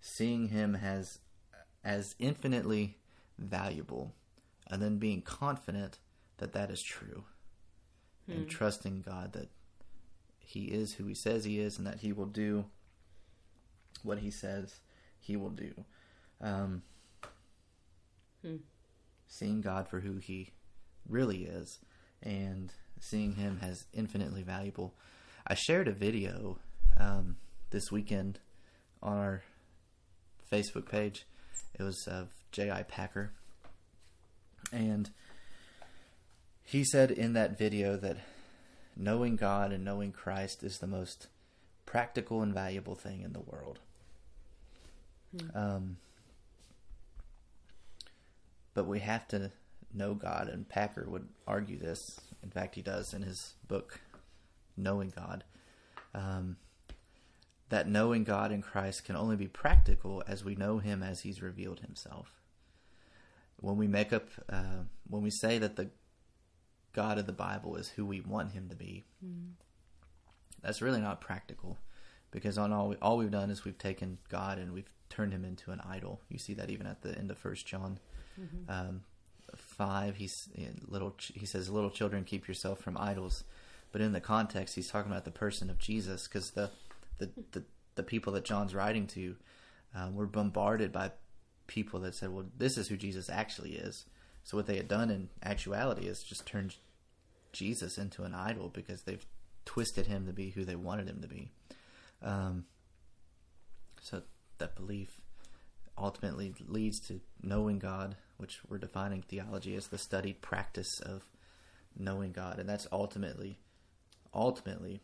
seeing 0.00 0.50
him 0.50 0.76
as, 0.76 1.18
as 1.82 2.14
infinitely 2.20 2.98
valuable, 3.36 4.14
and 4.70 4.80
then 4.80 4.98
being 4.98 5.20
confident 5.20 5.98
that 6.36 6.52
that 6.52 6.70
is 6.70 6.80
true, 6.82 7.24
and 8.28 8.48
trusting 8.48 9.02
God 9.02 9.32
that 9.32 9.48
He 10.38 10.66
is 10.66 10.94
who 10.94 11.06
He 11.06 11.14
says 11.14 11.44
He 11.44 11.60
is, 11.60 11.78
and 11.78 11.86
that 11.86 12.00
He 12.00 12.12
will 12.12 12.26
do 12.26 12.66
what 14.02 14.18
He 14.18 14.30
says 14.30 14.80
He 15.18 15.36
will 15.36 15.50
do. 15.50 15.84
Um, 16.42 16.82
Seeing 19.28 19.60
God 19.60 19.88
for 19.88 20.00
who 20.00 20.16
He 20.16 20.50
really 21.08 21.44
is, 21.44 21.78
and 22.22 22.72
seeing 23.00 23.34
Him 23.34 23.60
as 23.62 23.86
infinitely 23.92 24.42
valuable. 24.42 24.94
I 25.46 25.54
shared 25.54 25.88
a 25.88 25.92
video 25.92 26.58
um, 26.98 27.36
this 27.70 27.90
weekend 27.90 28.40
on 29.02 29.16
our 29.16 29.42
Facebook 30.50 30.88
page. 30.88 31.24
It 31.78 31.82
was 31.82 32.06
of 32.06 32.28
J.I. 32.52 32.82
Packer. 32.82 33.32
And 34.70 35.10
he 36.64 36.84
said 36.84 37.10
in 37.10 37.32
that 37.32 37.58
video 37.58 37.96
that 37.96 38.18
knowing 38.96 39.36
God 39.36 39.72
and 39.72 39.84
knowing 39.84 40.12
Christ 40.12 40.62
is 40.62 40.78
the 40.78 40.86
most 40.86 41.28
practical 41.86 42.42
and 42.42 42.54
valuable 42.54 42.94
thing 42.94 43.22
in 43.22 43.32
the 43.32 43.40
world. 43.40 43.78
Um, 45.54 45.96
but 48.74 48.86
we 48.86 49.00
have 49.00 49.28
to 49.28 49.50
know 49.92 50.14
God, 50.14 50.48
and 50.48 50.68
Packer 50.68 51.06
would 51.08 51.28
argue 51.46 51.78
this. 51.78 52.20
In 52.42 52.50
fact, 52.50 52.74
he 52.74 52.82
does 52.82 53.12
in 53.14 53.22
his 53.22 53.54
book, 53.68 54.00
Knowing 54.76 55.12
God. 55.14 55.44
Um, 56.14 56.56
that 57.72 57.88
knowing 57.88 58.22
God 58.22 58.52
in 58.52 58.60
Christ 58.60 59.04
can 59.04 59.16
only 59.16 59.34
be 59.34 59.48
practical 59.48 60.22
as 60.26 60.44
we 60.44 60.54
know 60.54 60.76
Him 60.78 61.02
as 61.02 61.20
He's 61.22 61.40
revealed 61.40 61.80
Himself. 61.80 62.42
When 63.60 63.78
we 63.78 63.86
make 63.86 64.12
up, 64.12 64.28
uh, 64.50 64.84
when 65.08 65.22
we 65.22 65.30
say 65.30 65.56
that 65.56 65.76
the 65.76 65.88
God 66.92 67.16
of 67.16 67.26
the 67.26 67.32
Bible 67.32 67.76
is 67.76 67.88
who 67.88 68.04
we 68.04 68.20
want 68.20 68.52
Him 68.52 68.68
to 68.68 68.76
be, 68.76 69.04
that's 70.62 70.82
really 70.82 71.00
not 71.00 71.22
practical, 71.22 71.78
because 72.30 72.58
on 72.58 72.72
all 72.74 72.88
we, 72.88 72.96
all 72.96 73.16
we've 73.16 73.30
done 73.30 73.50
is 73.50 73.64
we've 73.64 73.78
taken 73.78 74.18
God 74.28 74.58
and 74.58 74.72
we've 74.72 74.90
turned 75.08 75.32
Him 75.32 75.44
into 75.44 75.70
an 75.70 75.80
idol. 75.80 76.20
You 76.28 76.38
see 76.38 76.52
that 76.52 76.68
even 76.68 76.86
at 76.86 77.00
the 77.00 77.16
end 77.16 77.30
of 77.30 77.38
First 77.38 77.66
John 77.66 78.00
um, 78.68 79.02
five. 79.56 80.16
He's 80.16 80.48
little. 80.86 81.16
He 81.34 81.46
says, 81.46 81.70
"Little 81.70 81.90
children, 81.90 82.24
keep 82.24 82.48
yourself 82.48 82.80
from 82.80 82.96
idols." 82.96 83.44
But 83.90 84.00
in 84.00 84.12
the 84.12 84.20
context, 84.20 84.74
he's 84.74 84.90
talking 84.90 85.10
about 85.10 85.24
the 85.24 85.30
person 85.30 85.70
of 85.70 85.78
Jesus, 85.78 86.26
because 86.26 86.52
the 86.52 86.70
the, 87.18 87.30
the 87.52 87.64
the 87.94 88.02
people 88.02 88.32
that 88.34 88.44
John's 88.44 88.74
writing 88.74 89.06
to 89.08 89.36
um, 89.94 90.14
were 90.14 90.26
bombarded 90.26 90.92
by 90.92 91.12
people 91.66 92.00
that 92.00 92.14
said, 92.14 92.30
"Well, 92.30 92.46
this 92.56 92.78
is 92.78 92.88
who 92.88 92.96
Jesus 92.96 93.28
actually 93.28 93.72
is." 93.72 94.06
So 94.44 94.56
what 94.56 94.66
they 94.66 94.76
had 94.76 94.88
done 94.88 95.10
in 95.10 95.28
actuality 95.42 96.06
is 96.06 96.22
just 96.22 96.46
turned 96.46 96.76
Jesus 97.52 97.98
into 97.98 98.24
an 98.24 98.34
idol 98.34 98.68
because 98.68 99.02
they've 99.02 99.24
twisted 99.64 100.06
him 100.06 100.26
to 100.26 100.32
be 100.32 100.50
who 100.50 100.64
they 100.64 100.74
wanted 100.74 101.08
him 101.08 101.20
to 101.22 101.28
be. 101.28 101.50
Um, 102.22 102.64
so 104.00 104.22
that 104.58 104.74
belief 104.74 105.20
ultimately 106.02 106.52
leads 106.66 106.98
to 107.00 107.20
knowing 107.42 107.78
God, 107.78 108.16
which 108.36 108.60
we're 108.68 108.78
defining 108.78 109.22
theology 109.22 109.76
as 109.76 109.86
the 109.86 109.98
studied 109.98 110.40
practice 110.42 111.00
of 111.00 111.22
knowing 111.96 112.32
God, 112.32 112.58
and 112.58 112.68
that's 112.68 112.86
ultimately, 112.90 113.58
ultimately 114.34 115.00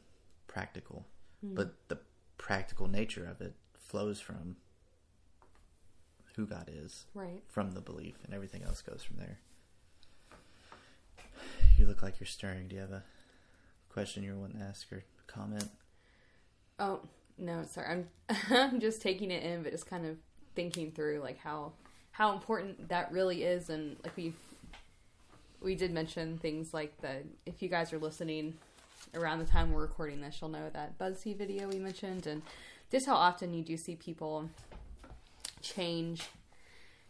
practical. 0.47 1.07
Hmm. 1.41 1.55
But 1.55 1.89
the 1.89 1.99
practical 2.37 2.89
nature 2.89 3.27
of 3.27 3.41
it 3.41 3.55
flows 3.75 4.21
from 4.21 4.57
who 6.37 6.47
God 6.47 6.69
is, 6.73 7.07
Right. 7.15 7.43
from 7.49 7.73
the 7.73 7.81
belief, 7.81 8.17
and 8.25 8.35
everything 8.35 8.63
else 8.63 8.81
goes 8.83 9.03
from 9.03 9.17
there. 9.17 9.39
You 11.77 11.87
look 11.87 12.03
like 12.03 12.19
you're 12.19 12.27
stirring. 12.27 12.69
Do 12.69 12.75
you 12.75 12.81
have 12.81 12.93
a 12.93 13.05
question 13.89 14.23
you 14.25 14.37
want 14.37 14.59
to 14.59 14.65
ask 14.65 14.93
or 14.93 15.05
comment? 15.27 15.69
Oh 16.79 17.01
no, 17.37 17.63
sorry. 17.65 17.87
I'm 17.89 18.09
I'm 18.51 18.81
just 18.81 19.01
taking 19.01 19.31
it 19.31 19.43
in, 19.45 19.63
but 19.63 19.73
just 19.73 19.87
kind 19.87 20.05
of 20.07 20.17
thinking 20.59 20.90
through 20.90 21.21
like 21.23 21.38
how 21.38 21.71
how 22.11 22.33
important 22.33 22.88
that 22.88 23.12
really 23.12 23.44
is, 23.44 23.71
and 23.71 23.97
like 24.03 24.16
we 24.16 24.33
we 25.61 25.77
did 25.77 25.92
mention 25.92 26.37
things 26.37 26.75
like 26.75 27.01
the 27.01 27.23
if 27.47 27.62
you 27.62 27.68
guys 27.68 27.92
are 27.92 27.99
listening 27.99 28.55
around 29.14 29.38
the 29.38 29.44
time 29.44 29.71
we're 29.71 29.83
recording 29.83 30.21
this, 30.21 30.37
you'll 30.40 30.51
know 30.51 30.68
that 30.73 30.99
BuzzFeed 30.99 31.38
video 31.38 31.68
we 31.68 31.79
mentioned, 31.79 32.27
and 32.27 32.42
just 32.90 33.07
how 33.07 33.14
often 33.14 33.55
you 33.55 33.62
do 33.62 33.77
see 33.77 33.94
people 33.94 34.51
change 35.62 36.25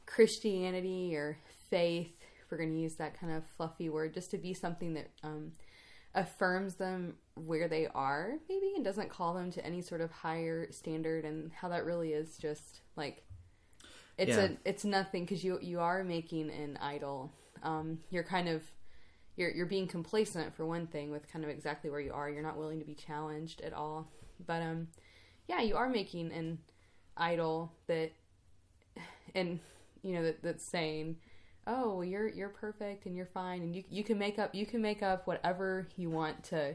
Christianity 0.04 1.16
or 1.16 1.38
faith. 1.70 2.12
We're 2.50 2.58
going 2.58 2.74
to 2.74 2.78
use 2.78 2.96
that 2.96 3.18
kind 3.18 3.32
of 3.32 3.44
fluffy 3.56 3.88
word, 3.88 4.12
just 4.12 4.30
to 4.32 4.36
be 4.36 4.52
something 4.52 4.92
that 4.92 5.08
um, 5.24 5.52
affirms 6.14 6.74
them 6.74 7.14
where 7.34 7.66
they 7.66 7.86
are, 7.94 8.34
maybe, 8.46 8.72
and 8.76 8.84
doesn't 8.84 9.08
call 9.08 9.32
them 9.32 9.50
to 9.52 9.64
any 9.64 9.80
sort 9.80 10.02
of 10.02 10.10
higher 10.10 10.70
standard, 10.70 11.24
and 11.24 11.50
how 11.50 11.68
that 11.70 11.86
really 11.86 12.12
is 12.12 12.36
just 12.36 12.80
like 12.94 13.24
it's 14.18 14.36
Yeah. 14.36 14.44
a 14.44 14.50
it's 14.64 14.84
nothing 14.84 15.24
because 15.24 15.44
you 15.44 15.58
you 15.62 15.80
are 15.80 16.04
making 16.04 16.50
an 16.50 16.76
idol. 16.78 17.32
Um, 17.62 18.00
you're 18.10 18.24
kind 18.24 18.48
of 18.48 18.62
you're 19.36 19.50
you're 19.50 19.66
being 19.66 19.86
complacent 19.86 20.54
for 20.54 20.66
one 20.66 20.86
thing 20.86 21.10
with 21.10 21.30
kind 21.32 21.44
of 21.44 21.50
exactly 21.50 21.90
where 21.90 22.00
you 22.00 22.12
are. 22.12 22.28
You're 22.28 22.42
not 22.42 22.56
willing 22.58 22.80
to 22.80 22.84
be 22.84 22.94
challenged 22.94 23.60
at 23.62 23.72
all. 23.72 24.08
But 24.46 24.62
um, 24.62 24.88
yeah, 25.46 25.60
you 25.62 25.76
are 25.76 25.88
making 25.88 26.32
an 26.32 26.58
idol 27.16 27.72
that, 27.86 28.10
and 29.34 29.60
you 30.02 30.14
know 30.14 30.22
that 30.24 30.42
that's 30.42 30.64
saying, 30.64 31.16
oh, 31.66 32.02
you're 32.02 32.28
you're 32.28 32.48
perfect 32.48 33.06
and 33.06 33.16
you're 33.16 33.26
fine, 33.26 33.62
and 33.62 33.74
you 33.74 33.84
you 33.90 34.02
can 34.04 34.18
make 34.18 34.38
up 34.38 34.54
you 34.54 34.66
can 34.66 34.82
make 34.82 35.02
up 35.02 35.26
whatever 35.26 35.88
you 35.96 36.10
want 36.10 36.42
to 36.44 36.74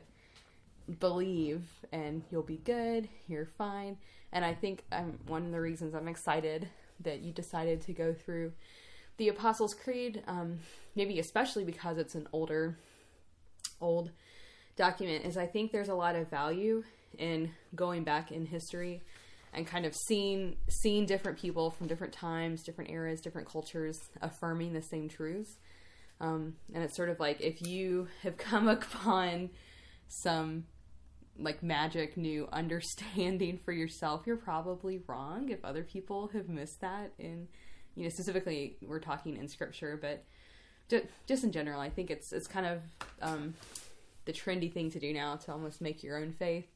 believe, 0.99 1.63
and 1.91 2.23
you'll 2.32 2.41
be 2.43 2.58
good. 2.58 3.08
You're 3.27 3.45
fine. 3.58 3.97
And 4.32 4.43
I 4.43 4.53
think 4.53 4.84
um, 4.91 5.19
one 5.27 5.45
of 5.45 5.51
the 5.51 5.62
reasons 5.62 5.93
I'm 5.93 6.08
excited 6.08 6.67
that 6.99 7.21
you 7.21 7.32
decided 7.32 7.82
to 7.82 7.93
go 7.93 8.13
through 8.13 8.53
the 9.17 9.29
Apostles' 9.29 9.73
Creed, 9.73 10.23
um, 10.27 10.60
maybe 10.95 11.19
especially 11.19 11.63
because 11.63 11.97
it's 11.97 12.15
an 12.15 12.27
older, 12.34 12.77
old 13.79 14.12
document, 14.75 15.25
is 15.25 15.38
I 15.38 15.45
think 15.45 15.71
there's 15.71 15.89
a 15.89 15.95
lot 15.95 16.15
of 16.15 16.29
value 16.29 16.84
in 17.17 17.51
going 17.75 18.03
back 18.03 18.32
in 18.32 18.45
history 18.45 19.01
and 19.53 19.67
kind 19.67 19.86
of 19.86 19.95
seeing 19.95 20.56
seeing 20.67 21.06
different 21.06 21.38
people 21.38 21.69
from 21.69 21.88
different 21.88 22.13
times, 22.13 22.63
different 22.63 22.89
eras, 22.89 23.21
different 23.21 23.47
cultures 23.47 23.99
affirming 24.21 24.73
the 24.73 24.82
same 24.82 25.08
truths. 25.10 25.58
Um, 26.19 26.56
and 26.73 26.84
it's 26.84 26.95
sort 26.95 27.10
of 27.10 27.19
like 27.19 27.41
if 27.41 27.62
you 27.62 28.08
have 28.23 28.38
come 28.38 28.67
upon 28.67 29.51
some 30.08 30.65
like 31.38 31.63
magic 31.63 32.17
new 32.17 32.48
understanding 32.54 33.60
for 33.63 33.72
yourself, 33.72 34.24
you're 34.26 34.38
probably 34.38 35.02
wrong. 35.08 35.50
If 35.50 35.63
other 35.63 35.84
people 35.84 36.30
have 36.34 36.50
missed 36.50 36.82
that 36.82 37.13
in 37.17 37.48
you 37.96 38.04
know 38.04 38.10
specifically 38.10 38.78
we're 38.82 39.00
talking 39.00 39.38
in 39.38 39.48
scripture 39.48 39.98
but 40.02 40.24
just 41.28 41.43
in 41.43 41.52
general 41.52 41.80
i 41.80 41.89
think 41.89 42.12
it's 42.12 42.32
it's 42.32 42.48
kind 42.48 42.65
of 42.65 42.82
um, 43.22 43.54
the 44.26 44.34
trendy 44.34 44.72
thing 44.72 44.91
to 44.91 45.00
do 45.00 45.13
now 45.13 45.36
to 45.36 45.52
almost 45.52 45.82
make 45.82 46.04
your 46.04 46.17
own 46.17 46.32
faith 46.34 46.67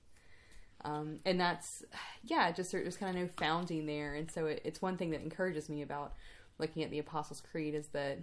um, 0.85 1.19
and 1.25 1.39
that's 1.39 1.83
yeah 2.23 2.51
just 2.51 2.71
there's 2.71 2.97
kind 2.97 3.15
of 3.15 3.23
no 3.23 3.29
founding 3.37 3.85
there 3.85 4.15
and 4.15 4.31
so 4.31 4.45
it, 4.45 4.61
it's 4.63 4.81
one 4.81 4.97
thing 4.97 5.11
that 5.11 5.21
encourages 5.21 5.69
me 5.69 5.81
about 5.81 6.13
looking 6.59 6.83
at 6.83 6.91
the 6.91 6.99
apostles 6.99 7.41
creed 7.51 7.73
is 7.75 7.87
that 7.89 8.19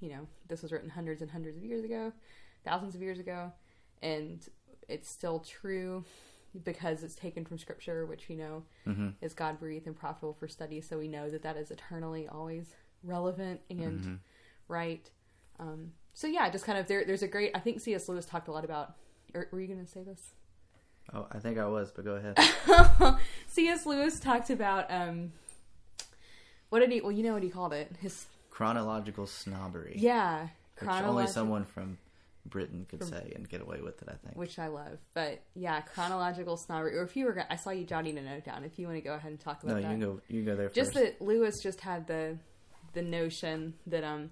you 0.00 0.08
know 0.08 0.26
this 0.48 0.62
was 0.62 0.72
written 0.72 0.90
hundreds 0.90 1.22
and 1.22 1.30
hundreds 1.30 1.56
of 1.56 1.64
years 1.64 1.84
ago 1.84 2.12
thousands 2.64 2.94
of 2.94 3.02
years 3.02 3.18
ago 3.18 3.52
and 4.02 4.48
it's 4.88 5.08
still 5.08 5.40
true 5.40 6.04
because 6.64 7.02
it's 7.02 7.14
taken 7.14 7.44
from 7.44 7.58
scripture 7.58 8.06
which 8.06 8.28
we 8.28 8.34
know 8.34 8.62
Mm-hmm. 8.86 9.08
is 9.20 9.34
God 9.34 9.58
breathed 9.60 9.86
and 9.86 9.94
profitable 9.96 10.32
for 10.32 10.48
study. 10.48 10.80
So 10.80 10.98
we 10.98 11.08
know 11.08 11.28
that 11.28 11.42
that 11.42 11.56
is 11.58 11.70
eternally 11.70 12.26
always 12.26 12.74
relevant 13.04 13.60
and 13.70 14.18
right. 14.66 15.08
Um, 15.60 15.92
so 16.14 16.26
yeah, 16.26 16.48
just 16.50 16.64
kind 16.64 16.78
of 16.78 16.86
there. 16.88 17.04
There's 17.04 17.22
a 17.22 17.28
great. 17.28 17.50
I 17.54 17.58
think 17.60 17.80
C.S. 17.80 18.08
Lewis 18.08 18.24
talked 18.24 18.48
a 18.48 18.52
lot 18.52 18.64
about. 18.64 18.94
Or, 19.34 19.46
were 19.52 19.60
you 19.60 19.66
going 19.66 19.84
to 19.84 19.90
say 19.90 20.02
this? 20.02 20.32
Oh, 21.12 21.26
I 21.30 21.38
think 21.38 21.58
I 21.58 21.66
was, 21.66 21.90
but 21.90 22.04
go 22.04 22.12
ahead. 22.14 22.38
C.S. 23.46 23.84
Lewis 23.86 24.18
talked 24.20 24.48
about 24.50 24.90
um, 24.90 25.32
what 26.70 26.80
did 26.80 26.90
he? 26.92 27.00
Well, 27.00 27.12
you 27.12 27.22
know 27.22 27.34
what 27.34 27.42
he 27.42 27.50
called 27.50 27.72
it. 27.72 27.90
His 28.00 28.26
Chronological 28.50 29.26
snobbery. 29.26 29.94
yeah, 29.98 30.48
Which 30.80 30.90
only 30.90 31.26
someone 31.28 31.64
from 31.64 31.98
Britain 32.48 32.86
could 32.88 33.04
say 33.04 33.32
and 33.34 33.48
get 33.48 33.60
away 33.60 33.80
with 33.80 34.00
it, 34.02 34.08
I 34.08 34.14
think. 34.24 34.36
which 34.36 34.58
I 34.58 34.68
love. 34.68 34.98
But 35.14 35.42
yeah, 35.54 35.80
chronological 35.80 36.56
snobbery. 36.56 36.96
Or 36.96 37.02
if 37.02 37.16
you 37.16 37.26
were, 37.26 37.44
I 37.50 37.56
saw 37.56 37.70
you 37.70 37.84
jotting 37.84 38.18
a 38.18 38.22
note 38.22 38.44
down. 38.44 38.64
If 38.64 38.78
you 38.78 38.86
want 38.86 38.98
to 38.98 39.02
go 39.02 39.14
ahead 39.14 39.30
and 39.30 39.40
talk 39.40 39.62
about 39.62 39.74
no, 39.74 39.76
you 39.78 39.82
that. 39.82 39.90
can 39.90 40.00
go. 40.00 40.20
You 40.28 40.42
can 40.42 40.44
go 40.44 40.56
there 40.56 40.68
just 40.70 40.94
first. 40.94 41.18
that 41.18 41.24
Lewis 41.24 41.60
just 41.62 41.80
had 41.80 42.06
the 42.06 42.38
the 42.94 43.02
notion 43.02 43.74
that 43.86 44.02
um 44.04 44.30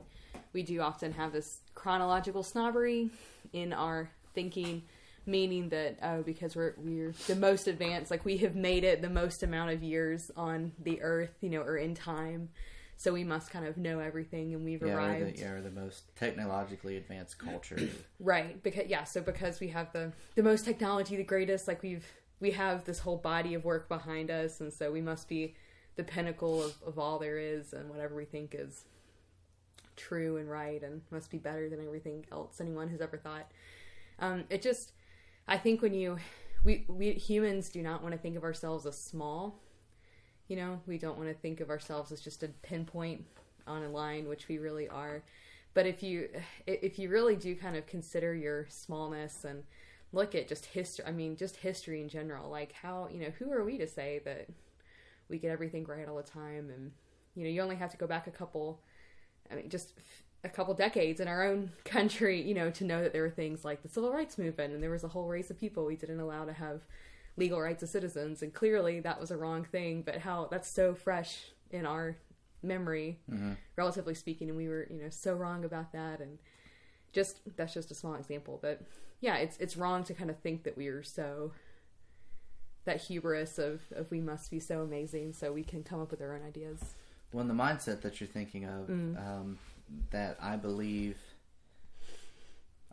we 0.53 0.63
do 0.63 0.81
often 0.81 1.13
have 1.13 1.33
this 1.33 1.61
chronological 1.75 2.43
snobbery 2.43 3.11
in 3.53 3.73
our 3.73 4.11
thinking, 4.35 4.83
meaning 5.27 5.69
that 5.69 5.99
oh 6.03 6.23
because 6.23 6.57
we're 6.57 6.75
we're 6.79 7.13
the 7.27 7.37
most 7.37 7.69
advanced, 7.69 8.11
like 8.11 8.25
we 8.25 8.39
have 8.39 8.55
made 8.57 8.85
it 8.85 9.03
the 9.03 9.11
most 9.11 9.43
amount 9.43 9.71
of 9.71 9.83
years 9.83 10.31
on 10.37 10.73
the 10.83 11.01
earth, 11.03 11.35
you 11.41 11.51
know, 11.51 11.61
or 11.61 11.77
in 11.77 11.95
time. 11.95 12.49
So 12.97 13.13
we 13.13 13.25
must 13.25 13.51
kind 13.51 13.67
of 13.67 13.77
know 13.77 13.99
everything, 14.01 14.55
and 14.55 14.65
we've 14.65 14.83
Yeah, 14.83 14.95
we're 14.95 15.01
arrived. 15.01 15.37
the, 15.37 15.41
yeah, 15.41 15.53
we're 15.53 15.61
the 15.63 15.71
most 15.71 16.15
technologically 16.17 16.97
advanced 16.97 17.39
culture. 17.39 17.79
right 18.21 18.63
because 18.63 18.87
yeah 18.89 19.05
so 19.05 19.21
because 19.21 19.61
we 19.61 19.69
have 19.69 19.93
the 19.93 20.13
the 20.35 20.43
most 20.43 20.65
technology 20.65 21.17
the 21.17 21.23
greatest 21.23 21.69
like 21.69 21.83
we've 21.83 22.07
we 22.41 22.51
have 22.53 22.85
this 22.85 22.99
whole 23.01 23.19
body 23.19 23.55
of 23.55 23.65
work 23.65 23.89
behind 23.89 24.31
us 24.31 24.61
and 24.61 24.73
so 24.73 24.91
we 24.91 25.01
must 25.03 25.29
be 25.29 25.55
the 25.97 26.05
pinnacle 26.05 26.63
of, 26.63 26.75
of 26.87 26.99
all 26.99 27.19
there 27.19 27.39
is 27.39 27.73
and 27.73 27.89
whatever 27.91 28.15
we 28.15 28.25
think 28.25 28.55
is 28.55 28.85
true 29.97 30.37
and 30.37 30.51
right 30.51 30.83
and 30.83 31.03
must 31.11 31.31
be 31.31 31.39
better 31.39 31.69
than 31.71 31.85
everything 31.85 32.25
else 32.33 32.61
anyone 32.61 32.89
has 32.89 33.01
ever 33.01 33.17
thought. 33.17 33.51
Um, 34.19 34.45
it 34.51 34.63
just 34.63 34.93
i 35.47 35.57
think 35.59 35.83
when 35.83 35.93
you 35.95 36.17
we, 36.65 36.85
we 36.89 37.13
humans 37.13 37.69
do 37.69 37.83
not 37.83 38.03
want 38.03 38.13
to 38.13 38.19
think 38.19 38.37
of 38.37 38.43
ourselves 38.43 38.87
as 38.87 38.99
small 38.99 39.61
you 40.49 40.57
know 40.57 40.81
we 40.87 40.99
don't 40.99 41.17
want 41.17 41.29
to 41.29 41.35
think 41.35 41.61
of 41.61 41.71
ourselves 41.71 42.13
as 42.13 42.21
just 42.21 42.43
a 42.43 42.49
pinpoint 42.63 43.25
on 43.67 43.83
a 43.83 43.89
line 43.89 44.29
which 44.29 44.49
we 44.49 44.59
really 44.59 44.89
are. 44.89 45.23
But 45.75 45.87
if 45.87 46.03
you 46.03 46.29
if 46.67 46.99
you 46.99 47.09
really 47.09 47.37
do 47.37 47.55
kind 47.55 47.77
of 47.77 47.87
consider 47.87 48.35
your 48.35 48.67
smallness 48.69 49.45
and 49.45 49.63
look 50.13 50.35
at 50.35 50.49
just 50.49 50.67
history 50.67 51.05
i 51.05 51.11
mean 51.11 51.37
just 51.37 51.57
history 51.57 52.01
in 52.01 52.09
general 52.09 52.49
like 52.49 52.73
how 52.73 53.09
you 53.13 53.21
know 53.21 53.33
who 53.39 53.53
are 53.53 53.65
we 53.65 53.77
to 53.77 53.87
say 53.89 54.21
that 54.25 54.47
we 55.29 55.37
get 55.37 55.51
everything 55.51 55.85
right 55.85 56.09
all 56.09 56.17
the 56.17 56.23
time? 56.23 56.71
And 56.71 56.93
you 57.37 57.45
know 57.45 57.51
you 57.51 57.61
only 57.61 57.77
have 57.77 57.91
to 57.93 57.97
go 57.97 58.07
back 58.07 58.27
a 58.27 58.31
couple 58.31 58.81
i 59.53 59.55
mean 59.55 59.69
just 59.69 59.93
a 60.43 60.49
couple 60.49 60.75
decades 60.75 61.21
in 61.21 61.29
our 61.29 61.45
own 61.45 61.71
country 61.85 62.41
you 62.41 62.55
know 62.55 62.71
to 62.71 62.85
know 62.85 63.03
that 63.03 63.13
there 63.13 63.23
were 63.23 63.31
things 63.31 63.65
like 63.65 63.83
the 63.83 63.89
civil 63.89 64.13
rights 64.13 64.39
movement 64.39 64.73
and 64.73 64.83
there 64.83 64.91
was 64.91 65.05
a 65.05 65.09
whole 65.09 65.29
race 65.29 65.51
of 65.51 65.61
people 65.61 65.85
we 65.85 65.97
didn't 65.97 66.21
allow 66.21 66.45
to 66.45 66.53
have 66.53 66.81
legal 67.37 67.61
rights 67.61 67.83
of 67.83 67.89
citizens 67.89 68.43
and 68.43 68.55
clearly 68.55 69.01
that 69.01 69.21
was 69.21 69.31
a 69.31 69.37
wrong 69.37 69.65
thing 69.65 70.03
but 70.03 70.19
how 70.19 70.47
that's 70.51 70.69
so 70.69 70.95
fresh 70.95 71.53
in 71.71 71.85
our 71.85 72.17
memory 72.63 73.19
relatively 73.77 74.15
speaking 74.15 74.49
and 74.49 74.57
we 74.57 74.69
were 74.69 74.87
you 74.91 75.01
know 75.03 75.11
so 75.11 75.35
wrong 75.35 75.65
about 75.65 75.93
that 75.93 76.21
and 76.21 76.39
just 77.13 77.41
that's 77.57 77.75
just 77.75 77.91
a 77.91 77.95
small 77.95 78.15
example 78.15 78.59
but 78.63 78.81
yeah 79.21 79.37
it's 79.37 79.57
it's 79.59 79.77
wrong 79.77 80.03
to 80.03 80.15
kind 80.15 80.31
of 80.31 80.39
think 80.41 80.63
that 80.65 80.77
we 80.77 80.89
are 80.89 81.03
so 81.03 81.53
that 82.87 83.03
hubris 83.03 83.59
of 83.59 83.83
of 83.95 84.11
we 84.11 84.21
must 84.21 84.51
be 84.51 84.59
so 84.61 84.81
amazing 84.81 85.33
so 85.33 85.53
we 85.53 85.63
can 85.63 85.83
come 85.83 86.01
up 86.01 86.11
with 86.11 86.21
our 86.23 86.35
own 86.35 86.43
ideas 86.47 86.81
Well, 87.33 87.43
in 87.43 87.49
the 87.49 87.55
mindset 87.55 88.01
that 88.03 88.21
you're 88.21 88.29
thinking 88.29 88.65
of, 88.65 88.89
um, 88.89 89.59
that 90.11 90.39
I 90.41 90.57
believe 90.57 91.19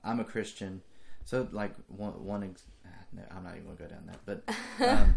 I'm 0.03 0.19
a 0.19 0.23
Christian. 0.25 0.81
So, 1.25 1.47
like 1.51 1.73
one, 1.87 2.23
one 2.25 2.43
ex- 2.43 2.63
ah, 2.85 2.89
no, 3.13 3.21
I'm 3.35 3.43
not 3.43 3.53
even 3.55 3.65
gonna 3.65 3.77
go 3.77 3.87
down 3.87 4.05
that. 4.07 4.19
But 4.25 4.87
um, 4.87 5.15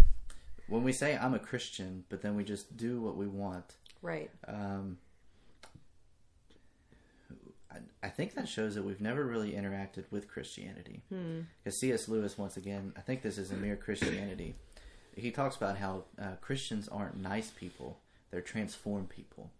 when 0.68 0.82
we 0.82 0.92
say 0.92 1.16
I'm 1.16 1.34
a 1.34 1.38
Christian, 1.38 2.04
but 2.08 2.22
then 2.22 2.36
we 2.36 2.44
just 2.44 2.76
do 2.76 3.00
what 3.00 3.16
we 3.16 3.26
want, 3.26 3.74
right 4.02 4.30
um, 4.46 4.98
I, 7.70 7.78
I 8.04 8.08
think 8.08 8.34
that 8.34 8.48
shows 8.48 8.74
that 8.74 8.84
we've 8.84 9.00
never 9.00 9.24
really 9.24 9.52
interacted 9.52 10.04
with 10.10 10.28
Christianity. 10.28 11.02
Because 11.62 11.78
C.S. 11.80 12.08
Lewis, 12.08 12.38
once 12.38 12.56
again, 12.56 12.92
I 12.96 13.00
think 13.00 13.22
this 13.22 13.38
is 13.38 13.50
a 13.50 13.56
mere 13.56 13.76
Christianity. 13.76 14.54
He 15.16 15.30
talks 15.30 15.56
about 15.56 15.78
how 15.78 16.04
uh, 16.20 16.32
Christians 16.40 16.88
aren't 16.88 17.16
nice 17.20 17.50
people; 17.50 17.98
they're 18.30 18.40
transformed 18.42 19.08
people. 19.08 19.50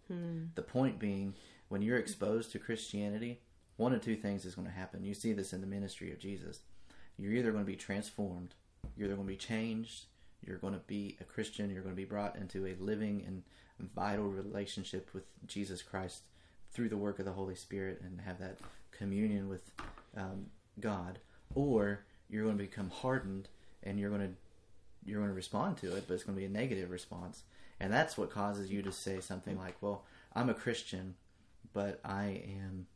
The 0.55 0.63
point 0.63 0.99
being, 0.99 1.35
when 1.69 1.83
you're 1.83 1.99
exposed 1.99 2.53
to 2.53 2.59
Christianity, 2.59 3.41
one 3.77 3.93
of 3.93 4.03
two 4.03 4.17
things 4.17 4.45
is 4.45 4.55
going 4.55 4.67
to 4.67 4.73
happen. 4.73 5.05
You 5.05 5.15
see 5.15 5.33
this 5.33 5.53
in 5.53 5.61
the 5.61 5.67
ministry 5.67 6.11
of 6.13 6.19
Jesus. 6.19 6.61
You're 7.19 7.33
either 7.33 7.53
going 7.53 7.65
to 7.65 7.71
be 7.71 7.77
transformed, 7.77 8.55
you're 8.97 9.07
either 9.07 9.17
going 9.17 9.27
to 9.27 9.33
be 9.33 9.39
changed, 9.39 10.05
you're 10.47 10.59
going 10.59 10.75
to 10.75 10.81
be 10.81 11.17
a 11.21 11.25
Christian, 11.25 11.71
you're 11.71 11.83
going 11.83 11.95
to 11.95 12.01
be 12.01 12.05
brought 12.05 12.37
into 12.37 12.67
a 12.67 12.75
living 12.79 13.25
and 13.27 13.43
vital 13.95 14.27
relationship 14.27 15.11
with 15.13 15.25
Jesus 15.47 15.83
Christ 15.83 16.23
through 16.73 16.89
the 16.89 16.97
work 16.97 17.19
of 17.19 17.25
the 17.25 17.33
Holy 17.33 17.55
Spirit 17.55 18.01
and 18.05 18.21
have 18.21 18.39
that 18.39 18.59
communion 18.91 19.49
with 19.49 19.71
um, 20.17 20.47
God, 20.81 21.19
or 21.55 22.01
you're 22.29 22.45
going 22.45 22.59
to 22.59 22.65
become 22.65 22.91
hardened 22.91 23.49
and 23.83 23.99
you're 23.99 24.11
going 24.11 24.29
to 24.29 24.35
you're 25.05 25.21
going 25.21 25.31
to 25.31 25.37
respond 25.37 25.77
to 25.77 25.95
it, 25.95 26.05
but 26.09 26.15
it's 26.15 26.25
going 26.25 26.35
to 26.35 26.41
be 26.41 26.47
a 26.47 26.49
negative 26.49 26.91
response, 26.91 27.45
and 27.79 27.93
that's 27.93 28.19
what 28.19 28.29
causes 28.29 28.73
you 28.73 28.83
to 28.83 28.91
say 28.91 29.21
something 29.21 29.57
like, 29.57 29.77
"Well, 29.81 30.05
I'm 30.35 30.51
a 30.51 30.55
Christian, 30.55 31.15
but 31.73 32.01
I 32.05 32.43
am 32.61 32.89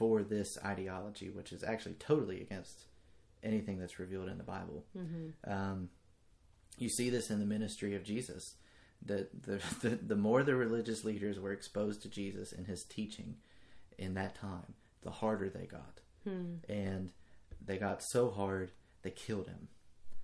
for 0.00 0.22
this 0.22 0.56
ideology, 0.64 1.28
which 1.28 1.52
is 1.52 1.62
actually 1.62 1.92
totally 1.96 2.40
against 2.40 2.86
anything 3.42 3.78
that's 3.78 3.98
revealed 3.98 4.30
in 4.30 4.38
the 4.38 4.44
Bible." 4.44 4.86
Mm-hmm. 4.96 5.52
Um, 5.52 5.90
you 6.78 6.88
see 6.88 7.10
this 7.10 7.30
in 7.30 7.38
the 7.38 7.44
ministry 7.44 7.94
of 7.94 8.02
Jesus. 8.02 8.54
That 9.04 9.42
the, 9.42 9.60
the 9.82 9.90
the 9.96 10.16
more 10.16 10.42
the 10.42 10.56
religious 10.56 11.04
leaders 11.04 11.38
were 11.38 11.52
exposed 11.52 12.00
to 12.02 12.08
Jesus 12.08 12.50
and 12.50 12.66
his 12.66 12.82
teaching 12.82 13.36
in 13.98 14.14
that 14.14 14.34
time, 14.34 14.72
the 15.02 15.10
harder 15.10 15.50
they 15.50 15.66
got, 15.66 16.00
hmm. 16.24 16.54
and 16.66 17.12
they 17.62 17.76
got 17.76 18.02
so 18.02 18.30
hard 18.30 18.70
they 19.02 19.10
killed 19.10 19.48
him. 19.48 19.68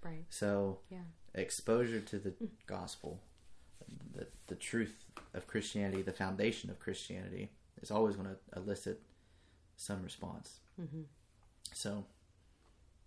right 0.02 0.24
So 0.30 0.78
yeah 0.88 1.04
exposure 1.36 2.00
to 2.00 2.18
the 2.18 2.30
hmm. 2.30 2.46
gospel, 2.66 3.20
the 4.14 4.26
the 4.46 4.54
truth 4.54 5.04
of 5.34 5.46
Christianity, 5.46 6.02
the 6.02 6.12
foundation 6.12 6.70
of 6.70 6.80
Christianity, 6.80 7.50
is 7.82 7.90
always 7.90 8.16
going 8.16 8.28
to 8.28 8.58
elicit 8.58 9.02
some 9.76 10.02
response. 10.02 10.60
Mm-hmm. 10.80 11.02
So, 11.72 12.04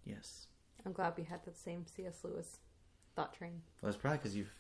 yes, 0.06 0.46
i'm 0.86 0.92
glad 0.94 1.14
we 1.18 1.24
had 1.24 1.44
that 1.46 1.58
same 1.58 1.86
cs 1.86 2.24
lewis 2.24 2.58
thought 3.16 3.34
train 3.34 3.62
well, 3.82 3.90
it's 3.90 3.98
probably 3.98 4.18
because 4.18 4.34
you've 4.36 4.54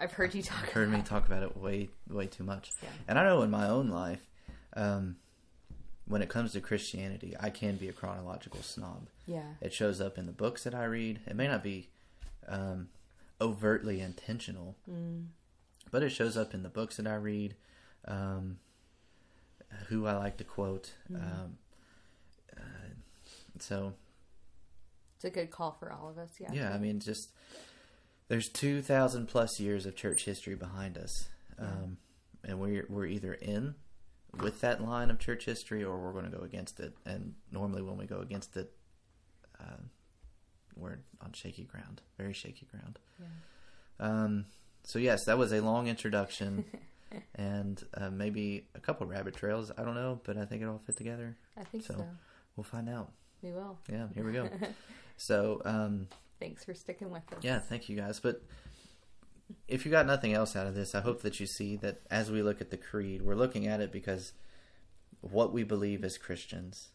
i've 0.00 0.12
heard 0.12 0.34
you 0.34 0.42
talk 0.42 0.68
heard 0.70 0.90
me 0.90 1.00
talk 1.00 1.26
about 1.26 1.42
it 1.42 1.56
way 1.56 1.88
way 2.10 2.26
too 2.26 2.44
much, 2.44 2.70
Yeah. 2.82 2.88
and 3.08 3.18
I 3.18 3.24
know 3.24 3.42
in 3.42 3.50
my 3.50 3.68
own 3.68 3.88
life, 3.88 4.26
um, 4.76 5.16
when 6.06 6.20
it 6.20 6.28
comes 6.28 6.52
to 6.52 6.60
Christianity, 6.60 7.34
I 7.40 7.48
can 7.50 7.76
be 7.76 7.88
a 7.88 7.92
chronological 7.92 8.62
snob. 8.62 9.08
yeah 9.26 9.54
It 9.60 9.72
shows 9.72 10.00
up 10.00 10.18
in 10.18 10.26
the 10.26 10.32
books 10.32 10.64
that 10.64 10.74
I 10.74 10.84
read. 10.84 11.20
It 11.26 11.36
may 11.36 11.46
not 11.48 11.62
be 11.62 11.88
um, 12.48 12.88
overtly 13.40 14.00
intentional, 14.00 14.76
but 15.90 16.02
it 16.02 16.10
shows 16.10 16.36
up 16.36 16.52
in 16.54 16.62
the 16.64 16.68
books 16.68 16.96
that 16.96 17.06
I 17.06 17.14
read. 17.14 17.54
Um, 18.06 18.58
who 19.88 20.06
I 20.06 20.14
like 20.16 20.36
to 20.38 20.44
quote. 20.44 20.92
Um, 21.14 21.58
uh, 22.56 22.60
so 23.58 23.94
it's 25.16 25.24
a 25.24 25.30
good 25.30 25.50
call 25.50 25.72
for 25.78 25.92
all 25.92 26.08
of 26.08 26.18
us 26.18 26.30
yeah 26.40 26.48
yeah, 26.52 26.74
I 26.74 26.78
mean, 26.78 27.00
just 27.00 27.30
there's 28.28 28.48
two 28.48 28.82
thousand 28.82 29.28
plus 29.28 29.60
years 29.60 29.86
of 29.86 29.94
church 29.94 30.24
history 30.24 30.54
behind 30.54 30.96
us, 30.96 31.28
um, 31.58 31.98
and 32.44 32.58
we're 32.58 32.86
we're 32.88 33.06
either 33.06 33.34
in 33.34 33.74
with 34.40 34.60
that 34.62 34.82
line 34.82 35.10
of 35.10 35.18
church 35.18 35.44
history 35.44 35.84
or 35.84 35.98
we're 35.98 36.12
going 36.12 36.30
to 36.30 36.36
go 36.36 36.42
against 36.42 36.80
it. 36.80 36.94
And 37.04 37.34
normally, 37.50 37.82
when 37.82 37.98
we 37.98 38.06
go 38.06 38.20
against 38.20 38.56
it, 38.56 38.72
uh, 39.60 39.82
we're 40.76 40.98
on 41.20 41.32
shaky 41.32 41.64
ground, 41.64 42.00
very 42.16 42.32
shaky 42.32 42.66
ground. 42.66 42.98
Um, 44.00 44.46
so 44.84 44.98
yes, 44.98 45.24
that 45.26 45.38
was 45.38 45.52
a 45.52 45.60
long 45.60 45.86
introduction. 45.86 46.64
And 47.34 47.82
uh, 47.94 48.10
maybe 48.10 48.66
a 48.74 48.80
couple 48.80 49.06
rabbit 49.06 49.34
trails. 49.36 49.70
I 49.76 49.82
don't 49.84 49.94
know, 49.94 50.20
but 50.24 50.36
I 50.36 50.44
think 50.44 50.62
it 50.62 50.66
all 50.66 50.80
fit 50.86 50.96
together. 50.96 51.36
i 51.56 51.64
think 51.64 51.84
So- 51.84 51.94
so 51.94 52.06
We'll 52.56 52.64
find 52.64 52.88
out. 52.88 53.10
we 53.42 53.50
will 53.52 53.78
Yeah, 53.90 54.08
here 54.14 54.24
we 54.26 54.32
go. 54.32 54.48
so, 55.16 55.62
um, 55.64 56.08
thanks 56.38 56.64
for 56.64 56.74
sticking 56.74 57.10
with 57.10 57.22
us 57.32 57.38
yeah, 57.42 57.58
thank 57.60 57.88
you 57.88 57.96
guys. 57.96 58.20
But 58.20 58.42
if 59.68 59.84
you 59.86 59.90
got 59.90 60.06
nothing 60.06 60.34
else 60.34 60.54
out 60.54 60.66
of 60.66 60.74
this, 60.74 60.94
I 60.94 61.00
hope 61.00 61.22
that 61.22 61.40
you 61.40 61.46
see 61.46 61.76
that 61.76 62.02
as 62.10 62.30
we 62.30 62.42
look 62.42 62.60
at 62.60 62.70
the 62.70 62.76
creed, 62.76 63.22
we're 63.22 63.34
looking 63.34 63.66
at 63.66 63.80
it 63.80 63.90
because 63.90 64.32
what 65.22 65.52
we 65.52 65.62
believe 65.62 66.04
as 66.04 66.18
Christians 66.18 66.90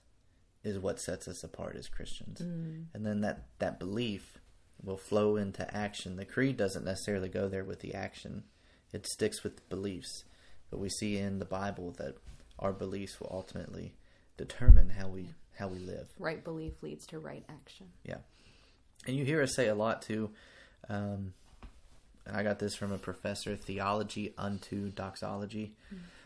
is 0.63 0.77
what 0.77 0.99
sets 0.99 1.27
us 1.27 1.43
apart 1.43 1.75
as 1.75 1.87
Christians. 1.87 2.41
And 2.41 2.87
then 3.05 3.21
that, 3.21 3.45
that 3.59 3.79
belief 3.79 4.39
will 4.83 4.97
flow 4.97 5.37
into 5.37 5.73
action. 5.75 6.17
The 6.17 6.25
creed 6.25 6.57
doesn't 6.57 6.85
necessarily 6.85 7.29
go 7.29 7.47
there 7.47 7.63
with 7.63 7.79
the 7.79 7.93
action, 7.95 8.43
it 8.93 9.05
sticks 9.07 9.43
with 9.43 9.67
beliefs. 9.69 10.23
But 10.69 10.79
we 10.79 10.89
see 10.89 11.17
in 11.17 11.39
the 11.39 11.45
Bible 11.45 11.93
that 11.97 12.15
our 12.59 12.73
beliefs 12.73 13.19
will 13.19 13.29
ultimately 13.31 13.93
determine 14.37 14.89
how 14.89 15.07
we 15.07 15.29
how 15.57 15.67
we 15.67 15.79
live. 15.79 16.07
right 16.19 16.43
belief 16.43 16.73
leads 16.83 17.07
to 17.07 17.17
right 17.17 17.43
action 17.49 17.87
Yeah. 18.03 18.17
And 19.07 19.15
you 19.15 19.25
hear 19.25 19.41
us 19.41 19.55
say 19.55 19.67
a 19.67 19.75
lot 19.75 20.01
too. 20.03 20.29
Um, 20.89 21.33
and 22.25 22.35
I 22.35 22.43
got 22.43 22.59
this 22.59 22.75
from 22.75 22.91
a 22.91 22.97
professor 22.97 23.55
theology 23.55 24.33
unto 24.37 24.89
doxology. 24.89 25.73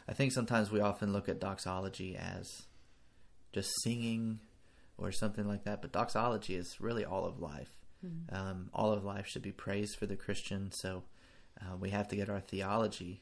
I 0.08 0.14
think 0.14 0.34
sometimes 0.34 0.72
we 0.72 0.82
often 0.82 1.14
look 1.14 1.30
at 1.30 1.40
doxology 1.40 2.18
as 2.18 2.64
just 3.54 3.70
singing 3.84 4.40
or 4.98 5.12
something 5.12 5.48
like 5.48 5.64
that, 5.66 5.82
but 5.82 5.92
doxology 5.92 6.56
is 6.56 6.78
really 6.80 7.06
all 7.06 7.26
of 7.26 7.40
life. 7.40 7.70
Um, 8.32 8.70
all 8.74 8.92
of 8.92 9.04
life 9.04 9.28
should 9.28 9.44
be 9.44 9.52
praised 9.52 9.96
for 9.98 10.08
the 10.08 10.16
Christian, 10.16 10.72
so 10.72 11.04
uh, 11.60 11.76
we 11.80 11.90
have 11.90 12.08
to 12.10 12.16
get 12.16 12.30
our 12.30 12.40
theology 12.40 13.22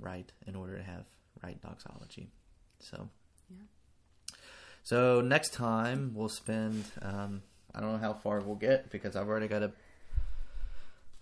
right 0.00 0.30
in 0.46 0.54
order 0.56 0.76
to 0.76 0.82
have 0.82 1.04
right 1.42 1.60
doxology. 1.60 2.28
So, 2.80 3.08
Yeah. 3.50 4.36
so 4.82 5.20
next 5.20 5.52
time 5.52 6.12
we'll 6.14 6.28
spend. 6.28 6.84
Um, 7.02 7.42
I 7.74 7.80
don't 7.80 7.92
know 7.92 7.98
how 7.98 8.14
far 8.14 8.40
we'll 8.40 8.56
get 8.56 8.90
because 8.90 9.16
I've 9.16 9.28
already 9.28 9.48
got 9.48 9.62
a 9.62 9.72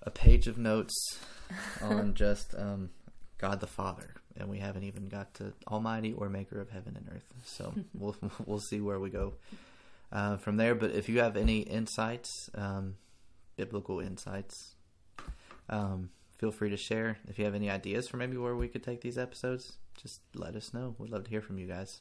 a 0.02 0.10
page 0.10 0.46
of 0.48 0.58
notes 0.58 1.18
on 1.82 2.14
just 2.14 2.54
um, 2.58 2.90
God 3.38 3.60
the 3.60 3.66
Father, 3.66 4.14
and 4.36 4.48
we 4.48 4.58
haven't 4.58 4.84
even 4.84 5.08
got 5.08 5.32
to 5.34 5.52
Almighty 5.66 6.12
or 6.12 6.28
Maker 6.28 6.60
of 6.60 6.70
heaven 6.70 6.96
and 6.96 7.08
earth. 7.14 7.24
So 7.44 7.72
we'll 7.94 8.16
we'll 8.46 8.60
see 8.60 8.80
where 8.80 9.00
we 9.00 9.10
go 9.10 9.34
uh, 10.12 10.36
from 10.36 10.56
there. 10.58 10.74
But 10.74 10.90
if 10.92 11.08
you 11.08 11.20
have 11.20 11.36
any 11.36 11.60
insights, 11.60 12.50
um, 12.54 12.96
biblical 13.56 13.98
insights, 14.00 14.73
um, 15.68 16.10
feel 16.38 16.50
free 16.50 16.70
to 16.70 16.76
share. 16.76 17.18
If 17.28 17.38
you 17.38 17.44
have 17.44 17.54
any 17.54 17.70
ideas 17.70 18.08
for 18.08 18.16
maybe 18.16 18.36
where 18.36 18.56
we 18.56 18.68
could 18.68 18.82
take 18.82 19.00
these 19.00 19.18
episodes, 19.18 19.78
just 20.00 20.20
let 20.34 20.56
us 20.56 20.74
know. 20.74 20.94
We'd 20.98 21.10
love 21.10 21.24
to 21.24 21.30
hear 21.30 21.42
from 21.42 21.58
you 21.58 21.66
guys. 21.66 22.00